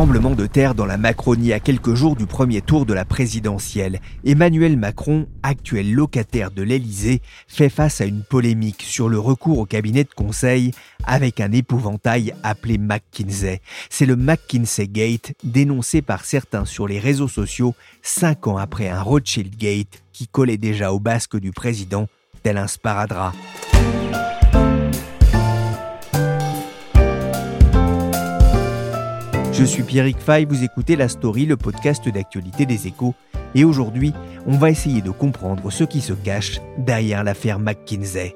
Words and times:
Tremblement 0.00 0.34
de 0.34 0.46
terre 0.46 0.74
dans 0.74 0.86
la 0.86 0.96
Macronie 0.96 1.52
à 1.52 1.60
quelques 1.60 1.92
jours 1.92 2.16
du 2.16 2.24
premier 2.24 2.62
tour 2.62 2.86
de 2.86 2.94
la 2.94 3.04
présidentielle. 3.04 4.00
Emmanuel 4.24 4.78
Macron, 4.78 5.26
actuel 5.42 5.92
locataire 5.92 6.50
de 6.50 6.62
l'Élysée, 6.62 7.20
fait 7.46 7.68
face 7.68 8.00
à 8.00 8.06
une 8.06 8.22
polémique 8.22 8.80
sur 8.80 9.10
le 9.10 9.18
recours 9.18 9.58
au 9.58 9.66
cabinet 9.66 10.04
de 10.04 10.14
conseil 10.16 10.70
avec 11.04 11.38
un 11.38 11.52
épouvantail 11.52 12.32
appelé 12.42 12.78
McKinsey. 12.78 13.60
C'est 13.90 14.06
le 14.06 14.16
McKinsey 14.16 14.88
Gate 14.88 15.34
dénoncé 15.44 16.00
par 16.00 16.24
certains 16.24 16.64
sur 16.64 16.88
les 16.88 16.98
réseaux 16.98 17.28
sociaux 17.28 17.74
cinq 18.00 18.46
ans 18.46 18.56
après 18.56 18.88
un 18.88 19.02
Rothschild 19.02 19.54
Gate 19.54 20.02
qui 20.14 20.28
collait 20.28 20.56
déjà 20.56 20.94
au 20.94 20.98
basque 20.98 21.36
du 21.36 21.52
président, 21.52 22.08
tel 22.42 22.56
un 22.56 22.68
sparadrap. 22.68 23.34
Je 29.60 29.66
suis 29.66 29.82
Pierrick 29.82 30.18
Fay, 30.18 30.46
vous 30.46 30.64
écoutez 30.64 30.96
La 30.96 31.06
Story, 31.06 31.44
le 31.44 31.58
podcast 31.58 32.08
d'actualité 32.08 32.64
des 32.64 32.86
échos. 32.86 33.14
Et 33.54 33.62
aujourd'hui, 33.62 34.14
on 34.46 34.56
va 34.56 34.70
essayer 34.70 35.02
de 35.02 35.10
comprendre 35.10 35.70
ce 35.70 35.84
qui 35.84 36.00
se 36.00 36.14
cache 36.14 36.62
derrière 36.78 37.24
l'affaire 37.24 37.58
McKinsey. 37.58 38.34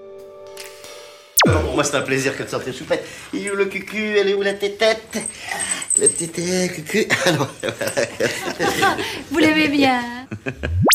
Pour 1.45 1.75
moi, 1.75 1.84
c'est 1.84 1.97
un 1.97 2.03
plaisir 2.03 2.37
que 2.37 2.43
de 2.43 2.48
sortir 2.48 2.73
choupette. 2.75 3.07
Il 3.33 3.47
est 3.47 3.51
où 3.51 3.57
le 3.57 3.66
cucu? 3.66 4.16
Elle 4.16 4.29
est 4.29 4.34
où 4.34 4.43
la 4.43 4.55
tétette 4.55 5.19
La 6.01 6.09
tétette, 6.09 6.73
cucu. 6.73 7.07
Ah 7.27 8.97
vous 9.30 9.39
l'aimez 9.39 9.69
bien 9.69 10.01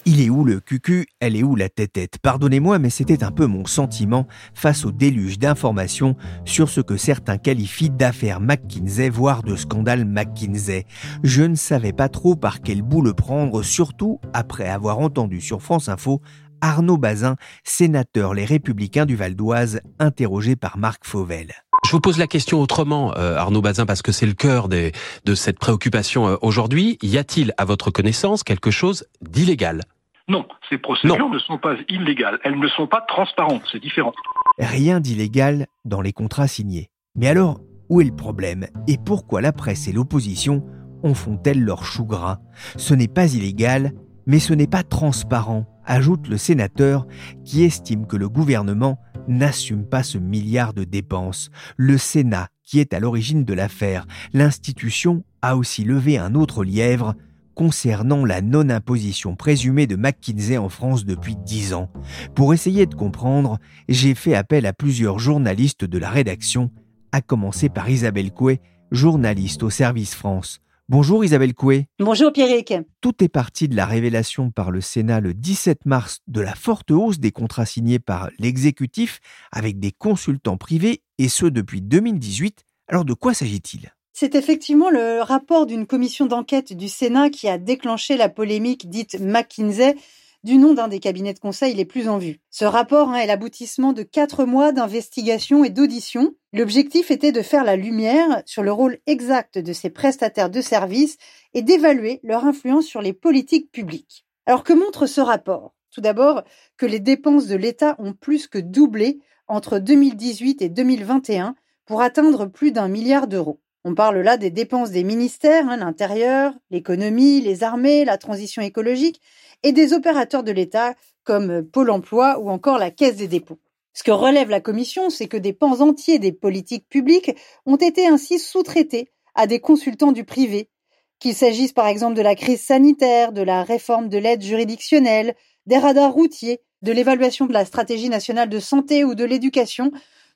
Il 0.06 0.22
est 0.22 0.30
où 0.30 0.44
le 0.44 0.60
cucu? 0.60 1.06
Elle 1.20 1.36
est 1.36 1.44
où 1.44 1.56
la 1.56 1.70
tétette 1.70 2.18
Pardonnez-moi, 2.22 2.80
mais 2.80 2.90
c'était 2.90 3.24
un 3.24 3.32
peu 3.32 3.46
mon 3.46 3.66
sentiment 3.66 4.28
face 4.54 4.86
au 4.86 4.92
déluge 4.92 5.40
d'informations 5.40 6.16
sur 6.46 6.70
ce 6.70 6.82
que 6.82 6.98
certains 6.98 7.38
qualifient 7.38 7.90
d'affaire 7.90 8.40
McKinsey, 8.40 9.10
voire 9.10 9.44
de 9.44 9.56
scandale 9.56 10.06
McKinsey. 10.06 10.86
Je 11.24 11.44
ne 11.44 11.56
savais 11.56 11.94
pas 11.94 12.10
trop 12.10 12.36
par 12.36 12.62
quel 12.62 12.82
bout 12.82 13.02
le 13.02 13.14
prendre, 13.14 13.62
surtout 13.64 14.20
après 14.34 14.68
avoir 14.68 15.00
entendu 15.00 15.42
sur 15.42 15.62
France 15.62 15.90
Info 15.90 16.22
Arnaud 16.62 16.98
Bazin, 16.98 17.36
sénateur 17.64 18.34
Les 18.34 18.46
Républicains 18.46 19.06
du 19.06 19.16
Val 19.16 19.36
d'Oise, 19.36 19.82
interrogé 20.00 20.56
par 20.56 20.78
Marc 20.78 21.06
Fauvel. 21.06 21.54
Je 21.86 21.92
vous 21.92 22.02
pose 22.02 22.18
la 22.18 22.28
question 22.28 22.62
autrement, 22.62 23.16
euh, 23.16 23.36
Arnaud 23.36 23.62
Bazin, 23.62 23.86
parce 23.86 24.02
que 24.02 24.12
c'est 24.12 24.26
le 24.26 24.34
cœur 24.34 24.68
de 24.68 24.92
cette 25.36 25.60
préoccupation 25.60 26.28
euh, 26.28 26.36
aujourd'hui. 26.42 26.98
Y 27.02 27.18
a-t-il, 27.18 27.54
à 27.58 27.66
votre 27.66 27.90
connaissance, 27.90 28.44
quelque 28.44 28.72
chose 28.72 29.06
d'illégal? 29.22 29.84
Non, 30.28 30.46
ces 30.70 30.78
procédures 30.78 31.30
ne 31.30 31.40
sont 31.40 31.58
pas 31.58 31.76
illégales. 31.88 32.40
Elles 32.44 32.60
ne 32.60 32.68
sont 32.68 32.86
pas 32.86 33.04
transparentes. 33.08 33.64
C'est 33.72 33.82
différent. 33.82 34.14
Rien 34.60 35.00
d'illégal 35.00 35.66
dans 35.86 36.02
les 36.02 36.14
contrats 36.14 36.48
signés. 36.48 36.92
Mais 37.16 37.28
alors, 37.28 37.62
où 37.90 38.02
est 38.02 38.06
le 38.06 38.16
problème? 38.16 38.68
Et 38.88 38.98
pourquoi 39.04 39.42
la 39.42 39.52
presse 39.52 39.88
et 39.88 39.92
l'opposition 39.92 40.64
en 41.02 41.16
font-elles 41.16 41.64
leur 41.64 41.84
chou 41.84 42.06
gras? 42.06 42.38
Ce 42.78 42.94
n'est 42.94 43.08
pas 43.08 43.34
illégal, 43.34 43.94
mais 44.28 44.38
ce 44.38 44.54
n'est 44.54 44.68
pas 44.68 44.84
transparent 44.84 45.66
ajoute 45.90 46.28
le 46.28 46.38
sénateur 46.38 47.06
qui 47.44 47.64
estime 47.64 48.06
que 48.06 48.16
le 48.16 48.30
gouvernement 48.30 49.00
n'assume 49.28 49.86
pas 49.86 50.04
ce 50.04 50.18
milliard 50.18 50.74
de 50.74 50.86
dépenses. 50.86 51.50
Le 51.76 51.98
Sénat, 51.98 52.48
qui 52.64 52.80
est 52.80 52.94
à 52.94 53.00
l'origine 53.00 53.44
de 53.44 53.54
l'affaire, 53.54 54.06
l'institution 54.32 55.24
a 55.42 55.58
aussi 55.58 55.84
levé 55.84 56.18
un 56.18 56.36
autre 56.36 56.64
lièvre 56.64 57.16
concernant 57.56 58.24
la 58.24 58.42
non-imposition 58.42 59.36
présumée 59.36 59.88
de 59.88 59.98
McKinsey 59.98 60.58
en 60.58 60.70
France 60.70 61.04
depuis 61.04 61.36
dix 61.36 61.74
ans. 61.74 61.92
Pour 62.34 62.54
essayer 62.54 62.86
de 62.86 62.96
comprendre, 62.96 63.58
j'ai 63.90 64.16
fait 64.16 64.36
appel 64.36 64.66
à 64.66 64.74
plusieurs 64.74 65.20
journalistes 65.20 65.84
de 65.84 65.98
la 65.98 66.10
rédaction, 66.10 66.72
à 67.12 67.22
commencer 67.22 67.68
par 67.68 67.90
Isabelle 67.90 68.32
Coué, 68.32 68.62
journaliste 68.92 69.64
au 69.64 69.70
Service 69.70 70.16
France. 70.16 70.62
Bonjour 70.92 71.24
Isabelle 71.24 71.54
Coué. 71.54 71.86
Bonjour 72.00 72.34
Pierrick. 72.34 72.74
Tout 73.00 73.24
est 73.24 73.30
parti 73.30 73.68
de 73.68 73.76
la 73.76 73.86
révélation 73.86 74.50
par 74.50 74.72
le 74.72 74.82
Sénat 74.82 75.20
le 75.20 75.36
17 75.36 75.86
mars 75.86 76.22
de 76.26 76.42
la 76.42 76.56
forte 76.56 76.90
hausse 76.90 77.20
des 77.20 77.32
contrats 77.32 77.68
signés 77.68 78.00
par 78.00 78.32
l'exécutif 78.40 79.20
avec 79.52 79.80
des 79.80 79.92
consultants 79.92 80.58
privés 80.58 81.04
et 81.20 81.30
ce 81.30 81.46
depuis 81.46 81.84
2018. 81.84 82.66
Alors 82.88 83.06
de 83.06 83.14
quoi 83.14 83.36
s'agit-il? 83.36 83.94
C'est 84.14 84.34
effectivement 84.34 84.90
le 84.90 85.22
rapport 85.22 85.68
d'une 85.68 85.86
commission 85.86 86.26
d'enquête 86.26 86.74
du 86.74 86.90
Sénat 86.90 87.30
qui 87.30 87.48
a 87.48 87.60
déclenché 87.60 88.18
la 88.18 88.28
polémique 88.28 88.90
dite 88.90 89.20
McKinsey 89.20 89.96
du 90.44 90.58
nom 90.58 90.74
d'un 90.74 90.88
des 90.88 91.00
cabinets 91.00 91.34
de 91.34 91.40
conseil 91.40 91.74
les 91.74 91.86
plus 91.86 92.08
en 92.08 92.18
vue. 92.18 92.40
Ce 92.50 92.66
rapport 92.66 93.10
hein, 93.10 93.18
est 93.18 93.28
l'aboutissement 93.28 93.94
de 93.94 94.04
quatre 94.04 94.46
mois 94.46 94.72
d'investigation 94.72 95.64
et 95.64 95.70
d'audition. 95.70 96.34
L'objectif 96.54 97.12
était 97.12 97.32
de 97.32 97.42
faire 97.42 97.64
la 97.64 97.76
lumière 97.76 98.42
sur 98.46 98.64
le 98.64 98.72
rôle 98.72 99.00
exact 99.06 99.58
de 99.58 99.74
ces 99.74 99.90
prestataires 99.90 100.50
de 100.50 100.62
services 100.62 101.18
et 101.54 101.62
d'évaluer 101.62 102.20
leur 102.24 102.46
influence 102.46 102.86
sur 102.86 103.02
les 103.02 103.14
politiques 103.14 103.72
publiques. 103.72 104.26
Alors 104.46 104.64
que 104.64 104.74
montre 104.74 105.06
ce 105.06 105.22
rapport? 105.22 105.76
Tout 105.92 106.02
d'abord 106.02 106.44
que 106.78 106.86
les 106.86 107.00
dépenses 107.00 107.48
de 107.48 107.56
l'État 107.56 107.96
ont 108.00 108.14
plus 108.14 108.48
que 108.48 108.60
doublé 108.60 109.20
entre 109.48 109.80
2018 109.80 110.62
et 110.62 110.70
2021 110.70 111.56
pour 111.86 112.02
atteindre 112.02 112.46
plus 112.46 112.72
d'un 112.72 112.88
milliard 112.88 113.28
d'euros. 113.28 113.60
On 113.90 113.96
parle 113.96 114.20
là 114.20 114.38
des 114.38 114.52
dépenses 114.52 114.92
des 114.92 115.04
ministères, 115.04 115.68
hein, 115.68 115.78
l'intérieur, 115.78 116.54
l'économie, 116.70 117.42
les 117.42 117.64
armées, 117.64 118.06
la 118.06 118.20
transition 118.20 118.62
écologique, 118.62 119.20
et 119.64 119.72
des 119.72 119.94
opérateurs 119.94 120.44
de 120.44 120.52
l'État 120.52 120.94
comme 121.24 121.64
Pôle 121.64 121.90
Emploi 121.90 122.38
ou 122.38 122.52
encore 122.52 122.78
la 122.78 122.92
Caisse 122.92 123.16
des 123.16 123.28
dépôts. 123.28 123.58
Ce 123.94 124.04
que 124.04 124.12
relève 124.12 124.52
la 124.52 124.62
Commission, 124.62 125.10
c'est 125.10 125.28
que 125.28 125.38
des 125.38 125.54
pans 125.54 125.82
entiers 125.82 126.20
des 126.20 126.32
politiques 126.32 126.88
publiques 126.88 127.36
ont 127.66 127.78
été 127.78 128.06
ainsi 128.06 128.38
sous-traités 128.38 129.10
à 129.34 129.48
des 129.48 129.60
consultants 129.60 130.12
du 130.12 130.24
privé, 130.24 130.70
qu'il 131.18 131.34
s'agisse 131.34 131.74
par 131.74 131.88
exemple 131.88 132.16
de 132.16 132.22
la 132.22 132.36
crise 132.36 132.62
sanitaire, 132.62 133.32
de 133.32 133.42
la 133.42 133.64
réforme 133.64 134.08
de 134.08 134.20
l'aide 134.20 134.44
juridictionnelle, 134.44 135.34
des 135.66 135.80
radars 135.80 136.14
routiers, 136.14 136.62
de 136.84 136.92
l'évaluation 136.92 137.48
de 137.48 137.54
la 137.54 137.66
stratégie 137.66 138.10
nationale 138.10 138.50
de 138.50 138.60
santé 138.60 139.04
ou 139.04 139.16
de 139.16 139.26
l'éducation, 139.26 139.92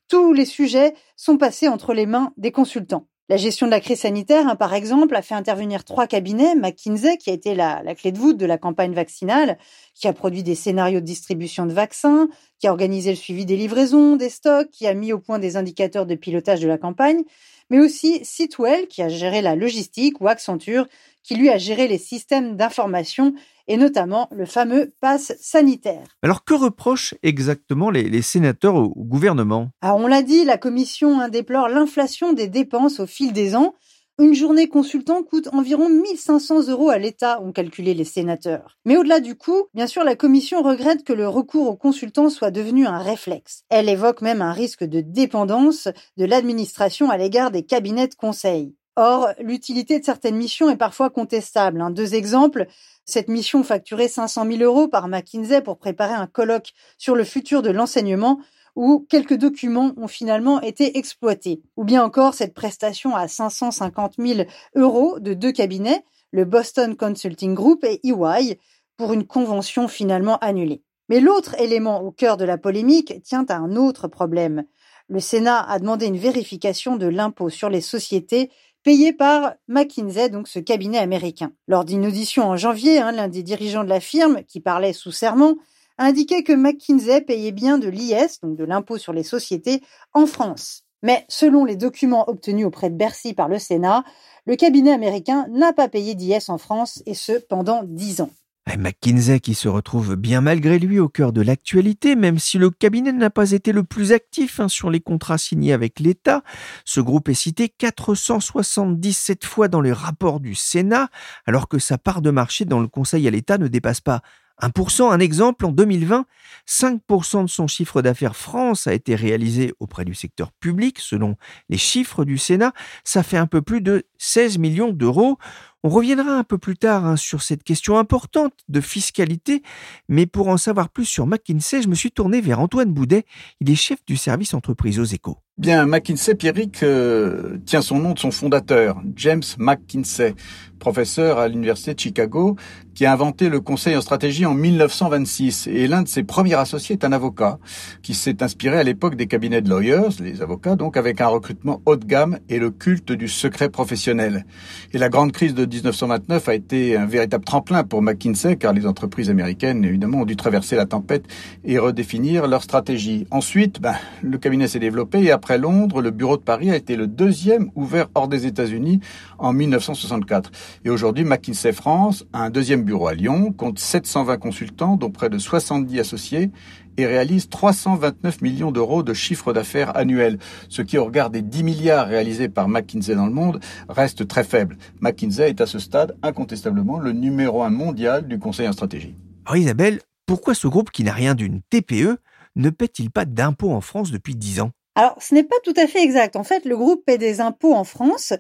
tous 0.08 0.34
les 0.34 0.46
sujets 0.46 0.96
sont 1.16 1.38
passés 1.38 1.68
entre 1.68 1.94
les 1.94 2.08
mains 2.08 2.34
des 2.38 2.52
consultants. 2.52 3.06
La 3.30 3.38
gestion 3.38 3.68
de 3.68 3.72
la 3.72 3.80
crise 3.80 4.02
sanitaire, 4.02 4.48
hein, 4.50 4.58
par 4.58 4.74
exemple, 4.74 5.16
a 5.16 5.22
fait 5.22 5.34
intervenir 5.34 5.86
trois 5.86 6.08
cabinets, 6.08 6.56
McKinsey, 6.56 7.18
qui 7.18 7.30
a 7.30 7.34
été 7.34 7.56
la, 7.56 7.82
clé 7.96 8.12
de 8.12 8.18
voûte 8.18 8.36
de 8.36 8.46
la 8.46 8.58
campagne 8.58 8.94
vaccinale, 8.94 9.58
qui 9.96 10.10
a 10.10 10.14
produit 10.14 10.44
des 10.44 10.56
scénarios 10.56 11.00
de 11.00 11.06
distribution 11.06 11.66
de 11.66 11.72
vaccins, 11.72 12.28
qui 12.60 12.68
a 12.68 12.72
organisé 12.72 13.12
le 13.12 13.16
suivi 13.16 13.46
des 13.46 13.56
livraisons, 13.56 14.18
des 14.18 14.30
stocks, 14.30 14.70
qui 14.72 14.88
a 14.88 14.94
mis 14.94 15.14
au 15.14 15.20
point 15.20 15.40
des 15.40 15.56
indicateurs 15.56 16.06
de 16.06 16.16
pilotage 16.16 16.60
de 16.60 16.68
la 16.68 16.78
campagne, 16.78 17.24
mais 17.70 17.80
aussi 17.80 18.24
Sitwell, 18.24 18.88
qui 18.88 19.02
a 19.02 19.10
géré 19.10 19.42
la 19.42 19.56
logistique, 19.56 20.22
ou 20.22 20.28
Accenture, 20.28 20.88
qui 21.24 21.36
lui 21.36 21.50
a 21.50 21.58
géré 21.58 21.88
les 21.88 21.98
systèmes 21.98 22.56
d'information 22.56 23.34
et 23.68 23.78
notamment 23.78 24.28
le 24.32 24.46
fameux 24.46 24.94
pass 25.00 25.34
sanitaire. 25.40 26.04
Alors 26.22 26.44
que 26.44 26.54
reprochent 26.54 27.16
exactement 27.24 27.90
les, 27.90 28.22
sénateurs 28.22 28.76
au, 28.76 28.90
gouvernement? 28.90 29.70
Ah, 29.82 29.96
On 29.96 30.08
l'a 30.08 30.22
dit, 30.22 30.44
la 30.44 30.58
commission 30.58 31.28
déplore 31.30 31.70
l'inflation 31.70 32.34
des 32.34 32.48
dépenses 32.48 33.00
au 33.00 33.08
fil 33.08 33.32
des 33.32 33.56
ans. 33.56 33.74
Une 34.20 34.36
journée 34.36 34.68
consultant 34.68 35.24
coûte 35.24 35.50
environ 35.54 35.90
1500 35.90 36.68
euros 36.68 36.92
à 36.92 37.00
l'État, 37.00 37.42
ont 37.42 37.52
calculé 37.52 37.96
les 37.96 38.04
sénateurs. 38.04 38.78
Mais 38.86 38.96
au-delà 38.96 39.20
du 39.20 39.36
coût, 39.36 39.70
bien 39.74 39.88
sûr, 39.88 40.04
la 40.04 40.16
commission 40.16 40.62
regrette 40.62 41.04
que 41.04 41.14
le 41.14 41.28
recours 41.28 41.68
aux 41.68 41.76
consultants 41.76 42.30
soit 42.30 42.52
devenu 42.52 42.86
un 42.86 43.00
réflexe. 43.00 43.64
Elle 43.70 43.90
évoque 43.90 44.22
même 44.22 44.44
un 44.44 44.52
risque 44.52 44.84
de 44.84 45.02
dépendance 45.02 45.88
de 46.18 46.26
l'administration 46.26 47.10
à 47.10 47.18
l'égard 47.18 47.50
des 47.50 47.64
cabinets 47.64 48.08
de 48.08 48.14
conseil. 48.14 48.76
Or, 48.96 49.30
l'utilité 49.40 50.00
de 50.00 50.06
certaines 50.06 50.38
missions 50.38 50.70
est 50.70 50.78
parfois 50.78 51.10
contestable. 51.10 51.82
Hein. 51.82 51.90
Deux 51.90 52.14
exemples. 52.14 52.68
Cette 53.06 53.30
mission 53.30 53.64
facturée 53.64 54.08
500 54.08 54.46
000 54.46 54.62
euros 54.62 54.88
par 54.88 55.08
McKinsey 55.08 55.62
pour 55.62 55.80
préparer 55.80 56.14
un 56.14 56.28
colloque 56.28 56.74
sur 57.00 57.16
le 57.16 57.24
futur 57.24 57.64
de 57.64 57.72
l'enseignement 57.72 58.40
où 58.76 59.06
quelques 59.10 59.38
documents 59.38 59.94
ont 59.98 60.08
finalement 60.08 60.62
été 60.62 60.98
exploités. 60.98 61.62
Ou 61.78 61.84
bien 61.84 62.04
encore 62.04 62.34
cette 62.34 62.54
prestation 62.54 63.16
à 63.16 63.28
550 63.28 64.16
000 64.18 64.42
euros 64.76 65.20
de 65.20 65.34
deux 65.34 65.52
cabinets, 65.52 66.04
le 66.32 66.46
Boston 66.46 66.96
Consulting 66.96 67.54
Group 67.54 67.84
et 67.84 68.00
EY, 68.04 68.60
pour 68.98 69.14
une 69.14 69.26
convention 69.26 69.88
finalement 69.88 70.38
annulée. 70.40 70.82
Mais 71.10 71.20
l'autre 71.20 71.60
élément 71.60 72.02
au 72.02 72.12
cœur 72.12 72.38
de 72.38 72.46
la 72.46 72.58
polémique 72.58 73.22
tient 73.24 73.46
à 73.50 73.58
un 73.58 73.76
autre 73.76 74.08
problème. 74.08 74.64
Le 75.10 75.20
Sénat 75.20 75.62
a 75.62 75.80
demandé 75.80 76.06
une 76.06 76.18
vérification 76.18 76.96
de 76.96 77.08
l'impôt 77.08 77.50
sur 77.50 77.70
les 77.70 77.82
sociétés 77.82 78.50
payé 78.84 79.14
par 79.14 79.54
McKinsey, 79.68 80.30
donc 80.30 80.48
ce 80.48 80.60
cabinet 80.60 80.98
américain. 80.98 81.52
Lors 81.68 81.86
d'une 81.86 82.06
audition 82.06 82.50
en 82.50 82.58
janvier, 82.58 83.00
hein, 83.00 83.12
l'un 83.12 83.30
des 83.30 83.44
dirigeants 83.44 83.84
de 83.84 83.90
la 83.90 84.00
firme, 84.00 84.44
qui 84.44 84.60
parlait 84.60 84.94
sous 84.94 85.12
serment, 85.12 85.56
a 85.98 86.06
indiqué 86.06 86.44
que 86.44 86.54
McKinsey 86.54 87.22
payait 87.22 87.52
bien 87.52 87.78
de 87.78 87.88
l'IS, 87.88 88.40
donc 88.42 88.56
de 88.56 88.64
l'impôt 88.64 88.98
sur 88.98 89.14
les 89.14 89.24
sociétés, 89.24 89.82
en 90.14 90.26
France. 90.26 90.84
Mais 91.02 91.26
selon 91.28 91.66
les 91.66 91.76
documents 91.76 92.30
obtenus 92.30 92.66
auprès 92.66 92.90
de 92.90 92.96
Bercy 92.96 93.34
par 93.34 93.50
le 93.50 93.60
Sénat, 93.60 94.04
le 94.46 94.56
cabinet 94.56 94.92
américain 94.92 95.46
n'a 95.52 95.74
pas 95.74 95.90
payé 95.90 96.16
d'IS 96.16 96.50
en 96.50 96.58
France, 96.58 97.04
et 97.06 97.14
ce 97.14 97.34
pendant 97.34 97.84
dix 97.84 98.22
ans. 98.22 98.32
McKinsey 98.78 99.40
qui 99.40 99.54
se 99.54 99.68
retrouve 99.68 100.16
bien 100.16 100.42
malgré 100.42 100.80
lui 100.80 101.00
au 101.00 101.10
cœur 101.10 101.34
de 101.34 101.42
l'actualité, 101.42 102.16
même 102.16 102.40
si 102.40 102.58
le 102.58 102.70
cabinet 102.70 103.12
n'a 103.12 103.30
pas 103.30 103.52
été 103.52 103.72
le 103.72 103.84
plus 103.84 104.14
actif 104.14 104.60
hein, 104.60 104.68
sur 104.68 104.90
les 104.90 105.02
contrats 105.02 105.38
signés 105.38 105.74
avec 105.74 106.00
l'État. 106.00 106.44
Ce 106.86 107.00
groupe 107.00 107.30
est 107.30 107.34
cité 107.34 107.70
477 107.70 109.46
fois 109.46 109.68
dans 109.68 109.82
les 109.82 109.92
rapports 109.92 110.40
du 110.40 110.56
Sénat, 110.56 111.10
alors 111.46 111.68
que 111.68 111.78
sa 111.78 111.98
part 111.98 112.22
de 112.22 112.32
marché 112.32 112.66
dans 112.66 112.80
le 112.80 112.88
Conseil 112.88 113.28
à 113.28 113.32
l'État 113.32 113.58
ne 113.58 113.68
dépasse 113.68 114.02
pas 114.02 114.22
1%, 114.62 115.12
un 115.12 115.20
exemple, 115.20 115.66
en 115.66 115.72
2020, 115.72 116.26
5% 116.68 117.44
de 117.44 117.50
son 117.50 117.68
chiffre 117.68 118.02
d'affaires 118.02 118.36
France 118.36 118.88
a 118.88 118.94
été 118.94 119.16
réalisé 119.16 119.74
auprès 119.80 120.06
du 120.06 120.14
secteur 120.14 120.52
public, 120.52 121.00
selon 121.00 121.36
les 121.70 121.78
chiffres 121.78 122.24
du 122.24 122.38
Sénat, 122.38 122.74
ça 123.04 123.24
fait 123.24 123.38
un 123.38 123.48
peu 123.48 123.62
plus 123.62 123.82
de 123.82 124.04
16 124.18 124.60
millions 124.60 124.92
d'euros. 124.92 125.38
On 125.86 125.90
reviendra 125.90 126.38
un 126.38 126.46
peu 126.46 126.58
plus 126.58 126.78
tard 126.78 127.06
hein, 127.06 127.18
sur 127.18 127.42
cette 127.42 127.62
question 127.62 127.98
importante 127.98 128.54
de 128.70 128.80
fiscalité, 128.80 129.64
mais 130.08 130.26
pour 130.26 130.48
en 130.48 130.56
savoir 130.56 130.88
plus 130.88 131.04
sur 131.04 131.28
McKinsey, 131.28 131.82
je 131.82 131.90
me 131.90 131.96
suis 131.96 132.12
tourné 132.12 132.40
vers 132.40 132.62
Antoine 132.62 132.94
Boudet, 132.94 133.26
il 133.60 133.70
est 133.70 133.76
chef 133.76 134.00
du 134.06 134.16
service 134.16 134.54
entreprise 134.54 134.98
aux 134.98 135.04
échos. 135.04 135.40
Bien, 135.60 135.86
McKinsey, 135.86 136.34
Pierrick, 136.34 136.82
euh, 136.82 137.60
tient 137.66 137.84
son 137.84 138.00
nom 138.00 138.14
de 138.14 138.20
son 138.20 138.32
fondateur, 138.32 139.00
James 139.16 139.44
McKinsey, 139.60 140.34
professeur 140.80 141.38
à 141.38 141.48
l'Université 141.48 141.94
de 141.94 142.00
Chicago, 142.00 142.56
qui 142.96 143.06
a 143.06 143.14
inventé 143.14 143.50
le 143.50 143.62
conseil 143.62 143.96
en 143.96 144.02
stratégie 144.02 144.48
en 144.48 144.56
1926. 144.56 145.68
Et 145.68 145.88
l'un 145.88 146.02
de 146.02 146.08
ses 146.08 146.24
premiers 146.24 146.56
associés 146.56 146.94
est 146.94 147.06
un 147.06 147.12
avocat 147.12 147.60
qui 148.02 148.16
s'est 148.16 148.42
inspiré 148.42 148.80
à 148.80 148.84
l'époque 148.84 149.16
des 149.16 149.28
cabinets 149.28 149.62
de 149.62 149.70
lawyers, 149.70 150.10
les 150.20 150.42
avocats, 150.42 150.76
donc 150.76 150.98
avec 150.98 151.22
un 151.22 151.28
recrutement 151.28 151.84
haut 151.86 151.98
de 151.98 152.06
gamme 152.06 152.40
et 152.50 152.58
le 152.58 152.72
culte 152.72 153.12
du 153.12 153.28
secret 153.28 153.70
professionnel. 153.70 154.46
Et 154.92 154.98
la 154.98 155.10
grande 155.10 155.34
crise 155.34 155.54
de 155.54 155.66
1929 155.74 156.50
a 156.50 156.54
été 156.54 156.96
un 156.98 157.06
véritable 157.06 157.44
tremplin 157.44 157.84
pour 157.84 158.02
McKinsey, 158.02 158.58
car 158.58 158.74
les 158.74 158.86
entreprises 158.86 159.30
américaines, 159.30 159.84
évidemment, 159.84 160.20
ont 160.20 160.26
dû 160.26 160.36
traverser 160.36 160.76
la 160.76 160.86
tempête 160.86 161.26
et 161.64 161.80
redéfinir 161.80 162.48
leur 162.48 162.62
stratégie. 162.62 163.26
Ensuite, 163.32 163.82
ben, 163.82 163.96
le 164.22 164.38
cabinet 164.38 164.68
s'est 164.68 164.80
développé 164.80 165.24
et 165.24 165.32
après 165.32 165.58
Londres, 165.58 166.02
le 166.02 166.12
bureau 166.12 166.38
de 166.38 166.44
Paris 166.44 166.70
a 166.70 166.76
été 166.76 166.96
le 166.96 167.08
deuxième 167.08 167.72
ouvert 167.76 168.08
hors 168.14 168.28
des 168.28 168.46
États-Unis 168.46 169.00
en 169.40 169.54
1964. 169.54 170.52
Et 170.86 170.90
aujourd'hui, 170.90 171.24
McKinsey 171.24 171.72
France 171.72 172.26
a 172.34 172.44
un 172.44 172.50
deuxième 172.50 172.84
bureau 172.84 173.08
à 173.08 173.14
Lyon, 173.14 173.52
compte 173.52 173.80
720 173.80 174.38
consultants, 174.38 174.96
dont 174.96 175.10
près 175.10 175.30
de 175.30 175.38
70 175.38 176.00
associés, 176.00 176.52
et 176.98 177.06
réalise 177.06 177.50
329 177.50 178.42
millions 178.42 178.72
d'euros 178.72 179.04
de 179.04 179.14
chiffre 179.14 179.54
d'affaires 179.54 179.96
annuel, 179.96 180.40
ce 180.70 180.82
qui 180.82 180.98
au 180.98 181.06
regard 181.06 181.30
des 181.30 181.42
10 181.42 181.64
milliards 181.64 182.08
réalisés 182.08 182.50
par 182.50 182.68
McKinsey 182.68 183.16
dans 183.16 183.26
le 183.26 183.34
monde 183.34 183.60
reste 183.90 184.28
très 184.28 184.44
faible. 184.44 184.78
McKinsey 185.02 185.50
est 185.50 185.62
à 185.62 185.66
ce 185.66 185.80
stade 185.80 186.16
incontestablement 186.22 187.00
le 187.00 187.12
numéro 187.12 187.64
un 187.64 187.70
mondial 187.70 188.28
du 188.28 188.40
conseil 188.40 188.68
en 188.68 188.74
stratégie. 188.74 189.16
Alors 189.46 189.58
Isabelle, 189.58 190.00
pourquoi 190.26 190.54
ce 190.56 190.68
groupe 190.68 190.92
qui 190.92 191.04
n'a 191.04 191.14
rien 191.14 191.36
d'une 191.36 191.62
TPE 191.62 192.18
ne 192.56 192.70
paie-t-il 192.70 193.10
pas 193.10 193.26
d'impôts 193.26 193.72
en 193.72 193.82
France 193.82 194.12
depuis 194.12 194.36
10 194.36 194.62
ans? 194.62 194.72
Alors 194.96 195.16
ce 195.20 195.34
n'est 195.34 195.44
pas 195.44 195.56
tout 195.64 195.74
à 195.76 195.88
fait 195.88 196.04
exact. 196.04 196.36
En 196.36 196.44
fait, 196.44 196.66
le 196.66 196.78
groupe 196.78 197.04
paie 197.06 197.18
des 197.18 197.42
impôts 197.42 197.74
en 197.74 197.84
France, 197.84 198.34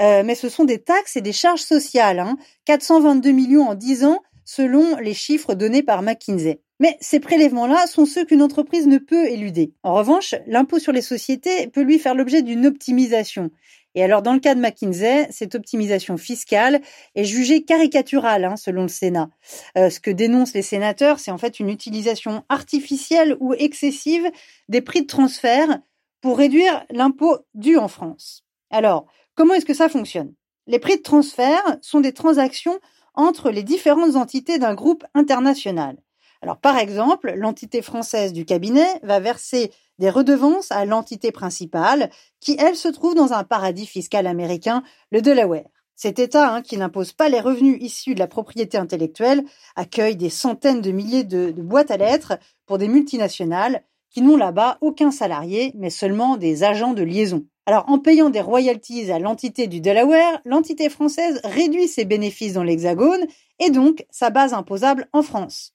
euh, 0.00 0.22
mais 0.24 0.34
ce 0.34 0.48
sont 0.48 0.64
des 0.64 0.82
taxes 0.82 1.16
et 1.16 1.22
des 1.22 1.32
charges 1.32 1.62
sociales. 1.62 2.18
Hein. 2.18 2.36
422 2.66 3.30
millions 3.30 3.68
en 3.68 3.74
10 3.74 4.04
ans 4.04 4.20
selon 4.44 4.96
les 4.96 5.14
chiffres 5.14 5.54
donnés 5.54 5.82
par 5.82 6.02
McKinsey. 6.02 6.60
Mais 6.80 6.96
ces 7.00 7.20
prélèvements-là 7.20 7.86
sont 7.86 8.04
ceux 8.04 8.24
qu'une 8.24 8.42
entreprise 8.42 8.86
ne 8.86 8.98
peut 8.98 9.26
éluder. 9.26 9.72
En 9.82 9.94
revanche, 9.94 10.34
l'impôt 10.46 10.78
sur 10.78 10.92
les 10.92 11.02
sociétés 11.02 11.68
peut 11.68 11.82
lui 11.82 11.98
faire 11.98 12.14
l'objet 12.14 12.42
d'une 12.42 12.66
optimisation. 12.66 13.50
Et 13.94 14.02
alors, 14.02 14.22
dans 14.22 14.32
le 14.32 14.40
cas 14.40 14.56
de 14.56 14.60
McKinsey, 14.60 15.28
cette 15.30 15.54
optimisation 15.54 16.16
fiscale 16.16 16.80
est 17.14 17.24
jugée 17.24 17.62
caricaturale, 17.62 18.44
hein, 18.44 18.56
selon 18.56 18.82
le 18.82 18.88
Sénat. 18.88 19.30
Euh, 19.78 19.88
ce 19.88 20.00
que 20.00 20.10
dénoncent 20.10 20.54
les 20.54 20.62
sénateurs, 20.62 21.20
c'est 21.20 21.30
en 21.30 21.38
fait 21.38 21.60
une 21.60 21.68
utilisation 21.70 22.42
artificielle 22.48 23.36
ou 23.38 23.54
excessive 23.54 24.28
des 24.68 24.80
prix 24.80 25.02
de 25.02 25.06
transfert 25.06 25.78
pour 26.20 26.38
réduire 26.38 26.84
l'impôt 26.90 27.38
dû 27.54 27.76
en 27.76 27.86
France. 27.86 28.44
Alors, 28.70 29.06
comment 29.36 29.54
est-ce 29.54 29.66
que 29.66 29.74
ça 29.74 29.88
fonctionne? 29.88 30.34
Les 30.66 30.80
prix 30.80 30.96
de 30.96 31.02
transfert 31.02 31.62
sont 31.80 32.00
des 32.00 32.12
transactions 32.12 32.80
entre 33.14 33.50
les 33.50 33.62
différentes 33.62 34.16
entités 34.16 34.58
d'un 34.58 34.74
groupe 34.74 35.04
international. 35.14 35.98
Alors, 36.44 36.58
par 36.58 36.76
exemple, 36.76 37.32
l'entité 37.38 37.80
française 37.80 38.34
du 38.34 38.44
cabinet 38.44 38.86
va 39.02 39.18
verser 39.18 39.70
des 39.98 40.10
redevances 40.10 40.70
à 40.72 40.84
l'entité 40.84 41.32
principale, 41.32 42.10
qui, 42.38 42.54
elle, 42.58 42.76
se 42.76 42.88
trouve 42.88 43.14
dans 43.14 43.32
un 43.32 43.44
paradis 43.44 43.86
fiscal 43.86 44.26
américain, 44.26 44.82
le 45.10 45.22
Delaware. 45.22 45.64
Cet 45.96 46.18
État, 46.18 46.52
hein, 46.52 46.60
qui 46.60 46.76
n'impose 46.76 47.12
pas 47.12 47.30
les 47.30 47.40
revenus 47.40 47.78
issus 47.80 48.12
de 48.14 48.18
la 48.18 48.26
propriété 48.26 48.76
intellectuelle, 48.76 49.42
accueille 49.74 50.16
des 50.16 50.28
centaines 50.28 50.82
de 50.82 50.90
milliers 50.90 51.24
de, 51.24 51.50
boîtes 51.50 51.90
à 51.90 51.96
lettres 51.96 52.34
pour 52.66 52.76
des 52.76 52.88
multinationales 52.88 53.82
qui 54.10 54.20
n'ont 54.20 54.36
là-bas 54.36 54.76
aucun 54.82 55.10
salarié, 55.10 55.72
mais 55.74 55.88
seulement 55.88 56.36
des 56.36 56.62
agents 56.62 56.92
de 56.92 57.02
liaison. 57.02 57.46
Alors, 57.64 57.88
en 57.88 57.98
payant 57.98 58.28
des 58.28 58.42
royalties 58.42 59.10
à 59.10 59.18
l'entité 59.18 59.66
du 59.66 59.80
Delaware, 59.80 60.42
l'entité 60.44 60.90
française 60.90 61.40
réduit 61.42 61.88
ses 61.88 62.04
bénéfices 62.04 62.52
dans 62.52 62.64
l'Hexagone 62.64 63.24
et 63.60 63.70
donc 63.70 64.04
sa 64.10 64.28
base 64.28 64.52
imposable 64.52 65.08
en 65.14 65.22
France. 65.22 65.74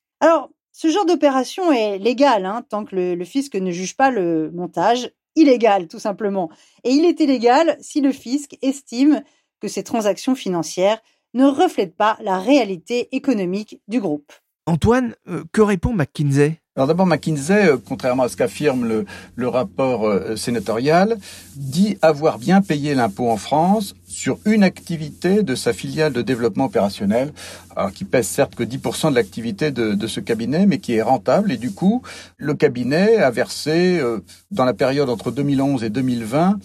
Ce 0.82 0.88
genre 0.88 1.06
d'opération 1.06 1.74
est 1.74 1.98
légal, 1.98 2.46
hein, 2.46 2.64
tant 2.70 2.86
que 2.86 2.96
le, 2.96 3.26
fisc 3.26 3.54
ne 3.56 3.70
juge 3.70 3.98
pas 3.98 4.12
le 4.12 4.50
montage 4.52 5.12
illégal, 5.36 5.90
tout 5.90 6.00
simplement. 6.00 6.50
Et 6.86 6.92
il 6.92 7.04
est 7.04 7.20
illégal 7.20 7.76
si 7.82 8.00
le 8.00 8.14
fisc 8.14 8.58
estime 8.62 9.22
que 9.60 9.68
ces 9.68 9.84
transactions 9.84 10.36
financières 10.36 11.02
ne 11.34 11.44
reflètent 11.44 11.98
pas 11.98 12.18
la 12.22 12.40
réalité 12.40 13.14
économique 13.14 13.82
du 13.90 14.00
groupe. 14.00 14.32
Antoine, 14.68 15.16
euh, 15.28 15.44
que 15.52 15.62
répond 15.62 15.92
McKinsey? 15.92 16.62
Alors 16.80 16.88
d'abord, 16.88 17.08
McKinsey, 17.08 17.72
euh, 17.72 17.78
contrairement 17.86 18.24
à 18.24 18.30
ce 18.30 18.38
qu'affirme 18.38 19.04
le, 19.36 19.48
rapport 19.50 20.08
euh, 20.08 20.38
sénatorial, 20.38 21.18
dit 21.58 21.98
avoir 22.02 22.40
bien 22.40 22.62
payé 22.62 22.96
l'impôt 22.96 23.30
en 23.30 23.36
France 23.36 23.96
sur 24.08 24.40
une 24.46 24.64
activité 24.64 25.44
de 25.44 25.56
sa 25.56 25.74
filiale 25.74 26.14
de 26.14 26.22
développement 26.22 26.64
opérationnel, 26.64 27.34
alors 27.76 27.92
qui 27.92 28.06
pèse 28.06 28.28
certes 28.28 28.56
que 28.56 28.64
10% 28.64 29.10
de 29.10 29.16
l'activité 29.16 29.72
de, 29.72 29.94
de, 29.94 30.08
ce 30.08 30.22
cabinet, 30.22 30.66
mais 30.68 30.78
qui 30.78 30.94
est 30.94 31.02
rentable. 31.02 31.52
Et 31.52 31.58
du 31.58 31.72
coup, 31.72 32.02
le 32.38 32.54
cabinet 32.54 33.18
a 33.18 33.30
versé, 33.30 34.00
euh, 34.00 34.20
dans 34.50 34.64
la 34.64 34.74
période 34.74 35.10
entre 35.10 35.32
2011 35.32 35.84
et 35.84 35.90
2020, 35.90 36.60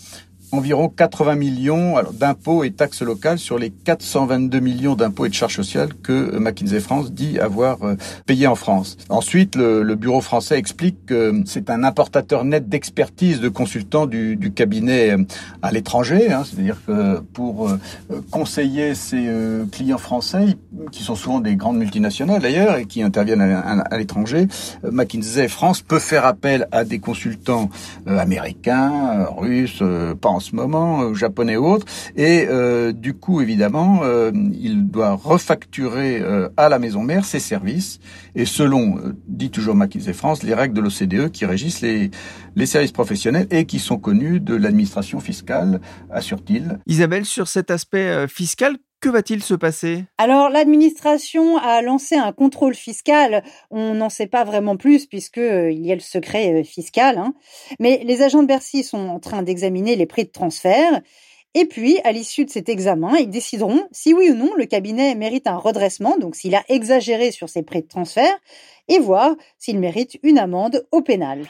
environ 0.54 0.88
80 0.88 1.34
millions 1.34 1.96
d'impôts 2.12 2.64
et 2.64 2.70
taxes 2.70 3.02
locales 3.02 3.38
sur 3.38 3.58
les 3.58 3.70
422 3.70 4.60
millions 4.60 4.94
d'impôts 4.94 5.26
et 5.26 5.28
de 5.28 5.34
charges 5.34 5.56
sociales 5.56 5.90
que 6.02 6.38
McKinsey 6.38 6.80
France 6.80 7.12
dit 7.12 7.38
avoir 7.38 7.82
euh, 7.82 7.96
payé 8.26 8.46
en 8.46 8.54
France. 8.54 8.96
Ensuite, 9.08 9.56
le, 9.56 9.94
bureau 9.94 10.20
français 10.20 10.58
explique 10.58 11.06
que 11.06 11.42
c'est 11.46 11.70
un 11.70 11.84
importateur 11.84 12.44
net 12.44 12.68
d'expertise 12.68 13.40
de 13.40 13.48
consultants 13.48 14.06
du, 14.06 14.52
cabinet 14.54 15.12
euh, 15.12 15.24
à 15.62 15.70
l'étranger, 15.72 16.32
hein. 16.32 16.42
c'est-à-dire 16.44 16.78
que 16.86 17.20
pour 17.32 17.68
euh, 17.68 17.78
conseiller 18.30 18.94
ses 18.94 19.28
clients 19.72 19.98
français, 19.98 20.56
qui 20.92 21.02
sont 21.02 21.14
souvent 21.14 21.40
des 21.40 21.56
grandes 21.56 21.78
multinationales 21.78 22.42
d'ailleurs 22.42 22.76
et 22.76 22.86
qui 22.86 23.02
interviennent 23.02 23.40
à, 23.40 23.96
l'étranger, 23.96 24.46
McKinsey 24.90 25.48
France 25.48 25.80
peut 25.80 25.98
faire 25.98 26.24
appel 26.24 26.68
à 26.72 26.84
des 26.84 26.98
consultants 26.98 27.70
américains, 28.06 29.26
russes, 29.36 29.82
pas 30.20 30.28
en 30.28 30.40
ce 30.44 30.54
moment, 30.54 31.02
euh, 31.02 31.14
japonais 31.14 31.56
ou 31.56 31.66
autres, 31.66 31.86
et 32.16 32.46
euh, 32.48 32.92
du 32.92 33.14
coup, 33.14 33.40
évidemment, 33.40 34.00
euh, 34.04 34.30
il 34.52 34.86
doit 34.88 35.12
refacturer 35.12 36.22
à 36.56 36.68
la 36.68 36.78
maison 36.78 37.02
mère 37.02 37.24
ses 37.24 37.40
services, 37.40 37.98
et 38.34 38.44
selon, 38.44 38.98
dit 39.26 39.50
toujours 39.50 39.74
McKinsey 39.74 40.12
France, 40.12 40.42
les 40.42 40.54
règles 40.54 40.74
de 40.74 40.80
l'OCDE 40.80 41.30
qui 41.30 41.46
régissent 41.46 41.80
les, 41.80 42.10
les 42.54 42.66
services 42.66 42.92
professionnels 42.92 43.46
et 43.50 43.64
qui 43.64 43.78
sont 43.78 43.98
connus 43.98 44.40
de 44.40 44.54
l'administration 44.54 45.20
fiscale, 45.20 45.80
assure-t-il. 46.10 46.78
Isabelle, 46.86 47.24
sur 47.24 47.48
cet 47.48 47.70
aspect 47.70 48.26
fiscal, 48.28 48.76
que 49.04 49.10
va-t-il 49.10 49.42
se 49.42 49.52
passer? 49.52 50.04
Alors 50.16 50.48
l'administration 50.48 51.58
a 51.58 51.82
lancé 51.82 52.16
un 52.16 52.32
contrôle 52.32 52.74
fiscal. 52.74 53.44
On 53.70 53.92
n'en 53.92 54.08
sait 54.08 54.26
pas 54.26 54.44
vraiment 54.44 54.78
plus 54.78 55.04
puisque 55.04 55.36
euh, 55.36 55.70
il 55.70 55.84
y 55.84 55.92
a 55.92 55.94
le 55.94 56.00
secret 56.00 56.54
euh, 56.54 56.64
fiscal. 56.64 57.18
Hein. 57.18 57.34
Mais 57.78 58.00
les 58.02 58.22
agents 58.22 58.42
de 58.42 58.48
Bercy 58.48 58.82
sont 58.82 59.08
en 59.08 59.20
train 59.20 59.42
d'examiner 59.42 59.94
les 59.94 60.06
prix 60.06 60.24
de 60.24 60.30
transfert. 60.30 61.02
Et 61.52 61.66
puis, 61.66 62.00
à 62.02 62.12
l'issue 62.12 62.46
de 62.46 62.50
cet 62.50 62.70
examen, 62.70 63.14
ils 63.18 63.28
décideront 63.28 63.86
si 63.92 64.14
oui 64.14 64.30
ou 64.30 64.34
non 64.34 64.54
le 64.56 64.64
cabinet 64.64 65.14
mérite 65.14 65.46
un 65.48 65.58
redressement, 65.58 66.16
donc 66.16 66.34
s'il 66.34 66.54
a 66.54 66.64
exagéré 66.68 67.30
sur 67.30 67.50
ses 67.50 67.62
prix 67.62 67.82
de 67.82 67.88
transfert, 67.88 68.34
et 68.88 68.98
voir 68.98 69.36
s'il 69.58 69.78
mérite 69.78 70.18
une 70.22 70.38
amende 70.38 70.84
au 70.90 71.02
pénal. 71.02 71.46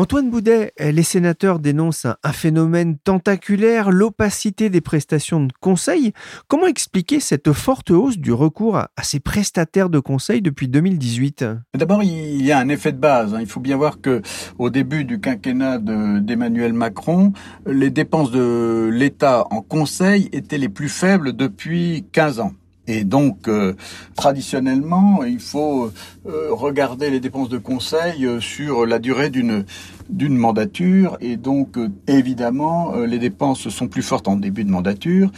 Antoine 0.00 0.30
Boudet, 0.30 0.72
les 0.80 1.02
sénateurs 1.02 1.58
dénoncent 1.58 2.06
un, 2.06 2.32
phénomène 2.32 2.96
tentaculaire, 2.96 3.90
l'opacité 3.90 4.70
des 4.70 4.80
prestations 4.80 5.44
de 5.44 5.52
conseil. 5.60 6.14
Comment 6.48 6.68
expliquer 6.68 7.20
cette 7.20 7.52
forte 7.52 7.90
hausse 7.90 8.16
du 8.16 8.32
recours 8.32 8.78
à, 8.78 8.88
ces 9.02 9.20
prestataires 9.20 9.90
de 9.90 9.98
conseil 9.98 10.40
depuis 10.40 10.68
2018 10.68 11.44
D'abord, 11.74 12.02
il 12.02 12.42
y 12.42 12.50
a 12.50 12.58
un 12.58 12.70
effet 12.70 12.92
de 12.92 12.96
base. 12.96 13.34
Hein. 13.34 13.40
Il 13.42 13.46
faut 13.46 13.60
bien 13.60 13.76
voir 13.76 14.00
que 14.00 14.22
au 14.58 14.70
début 14.70 15.04
du 15.04 15.20
quinquennat 15.20 15.76
d'Emmanuel 15.76 16.72
Macron, 16.72 17.34
les 17.66 17.90
dépenses 17.90 18.30
de 18.30 18.88
l'État 18.90 19.44
en 19.50 19.60
conseil 19.60 20.30
étaient 20.32 20.56
les 20.56 20.70
plus 20.70 20.88
faibles 20.88 21.34
depuis 21.34 22.06
15 22.12 22.40
ans. 22.40 22.52
Et 22.90 23.04
donc, 23.04 23.46
euh, 23.46 23.74
traditionnellement, 24.16 25.22
il 25.22 25.38
faut 25.38 25.92
euh, 26.26 26.48
regarder 26.50 27.08
les 27.08 27.20
dépenses 27.20 27.48
de 27.48 27.58
conseil 27.58 28.26
euh, 28.26 28.40
sur 28.40 28.84
la 28.84 28.98
durée 28.98 29.30
d'une 29.30 29.64
d'une 30.08 30.36
mandature. 30.36 31.16
Et 31.20 31.36
donc, 31.36 31.78
évidemment, 32.08 32.96
les 32.96 33.20
dépenses 33.20 33.68
sont 33.68 33.86
plus 33.86 34.02
fortes 34.02 34.26
en 34.26 34.34
début 34.34 34.64
de 34.64 34.70
mandature 34.70 35.30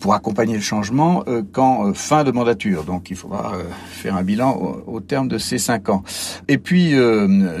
pour 0.00 0.12
accompagner 0.12 0.54
le 0.54 0.60
changement 0.60 1.24
qu'en 1.52 1.94
fin 1.94 2.22
de 2.22 2.30
mandature. 2.30 2.84
Donc 2.84 3.08
il 3.08 3.16
faudra 3.16 3.54
faire 3.88 4.14
un 4.14 4.22
bilan 4.22 4.82
au, 4.86 5.00
terme 5.00 5.28
de 5.28 5.38
ces 5.38 5.56
cinq 5.56 5.88
ans. 5.88 6.02
Et 6.46 6.58
puis 6.58 6.92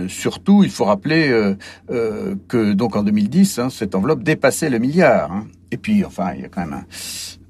surtout, 0.08 0.62
il 0.62 0.68
faut 0.68 0.84
rappeler 0.84 1.54
que 1.88 2.72
donc 2.74 2.96
en 2.96 3.02
2010, 3.02 3.58
hein, 3.58 3.70
cette 3.70 3.94
enveloppe 3.94 4.22
dépassait 4.22 4.68
le 4.68 4.78
milliard. 4.78 5.32
Hein. 5.32 5.46
Et 5.70 5.78
puis 5.78 6.04
enfin, 6.04 6.34
il 6.34 6.42
y 6.42 6.44
a 6.44 6.48
quand 6.48 6.60
même 6.60 6.74
un, 6.74 6.84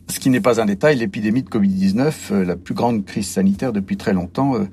ce 0.09 0.19
qui 0.19 0.31
n'est 0.31 0.41
pas 0.41 0.61
un 0.61 0.67
détail, 0.67 0.97
l'épidémie 0.97 1.43
de 1.43 1.49
Covid-19, 1.49 2.13
euh, 2.33 2.45
la 2.45 2.57
plus 2.57 2.75
grande 2.75 3.05
crise 3.05 3.29
sanitaire 3.29 3.73
depuis 3.73 3.97
très 3.97 4.13
longtemps, 4.13 4.57
euh, 4.57 4.65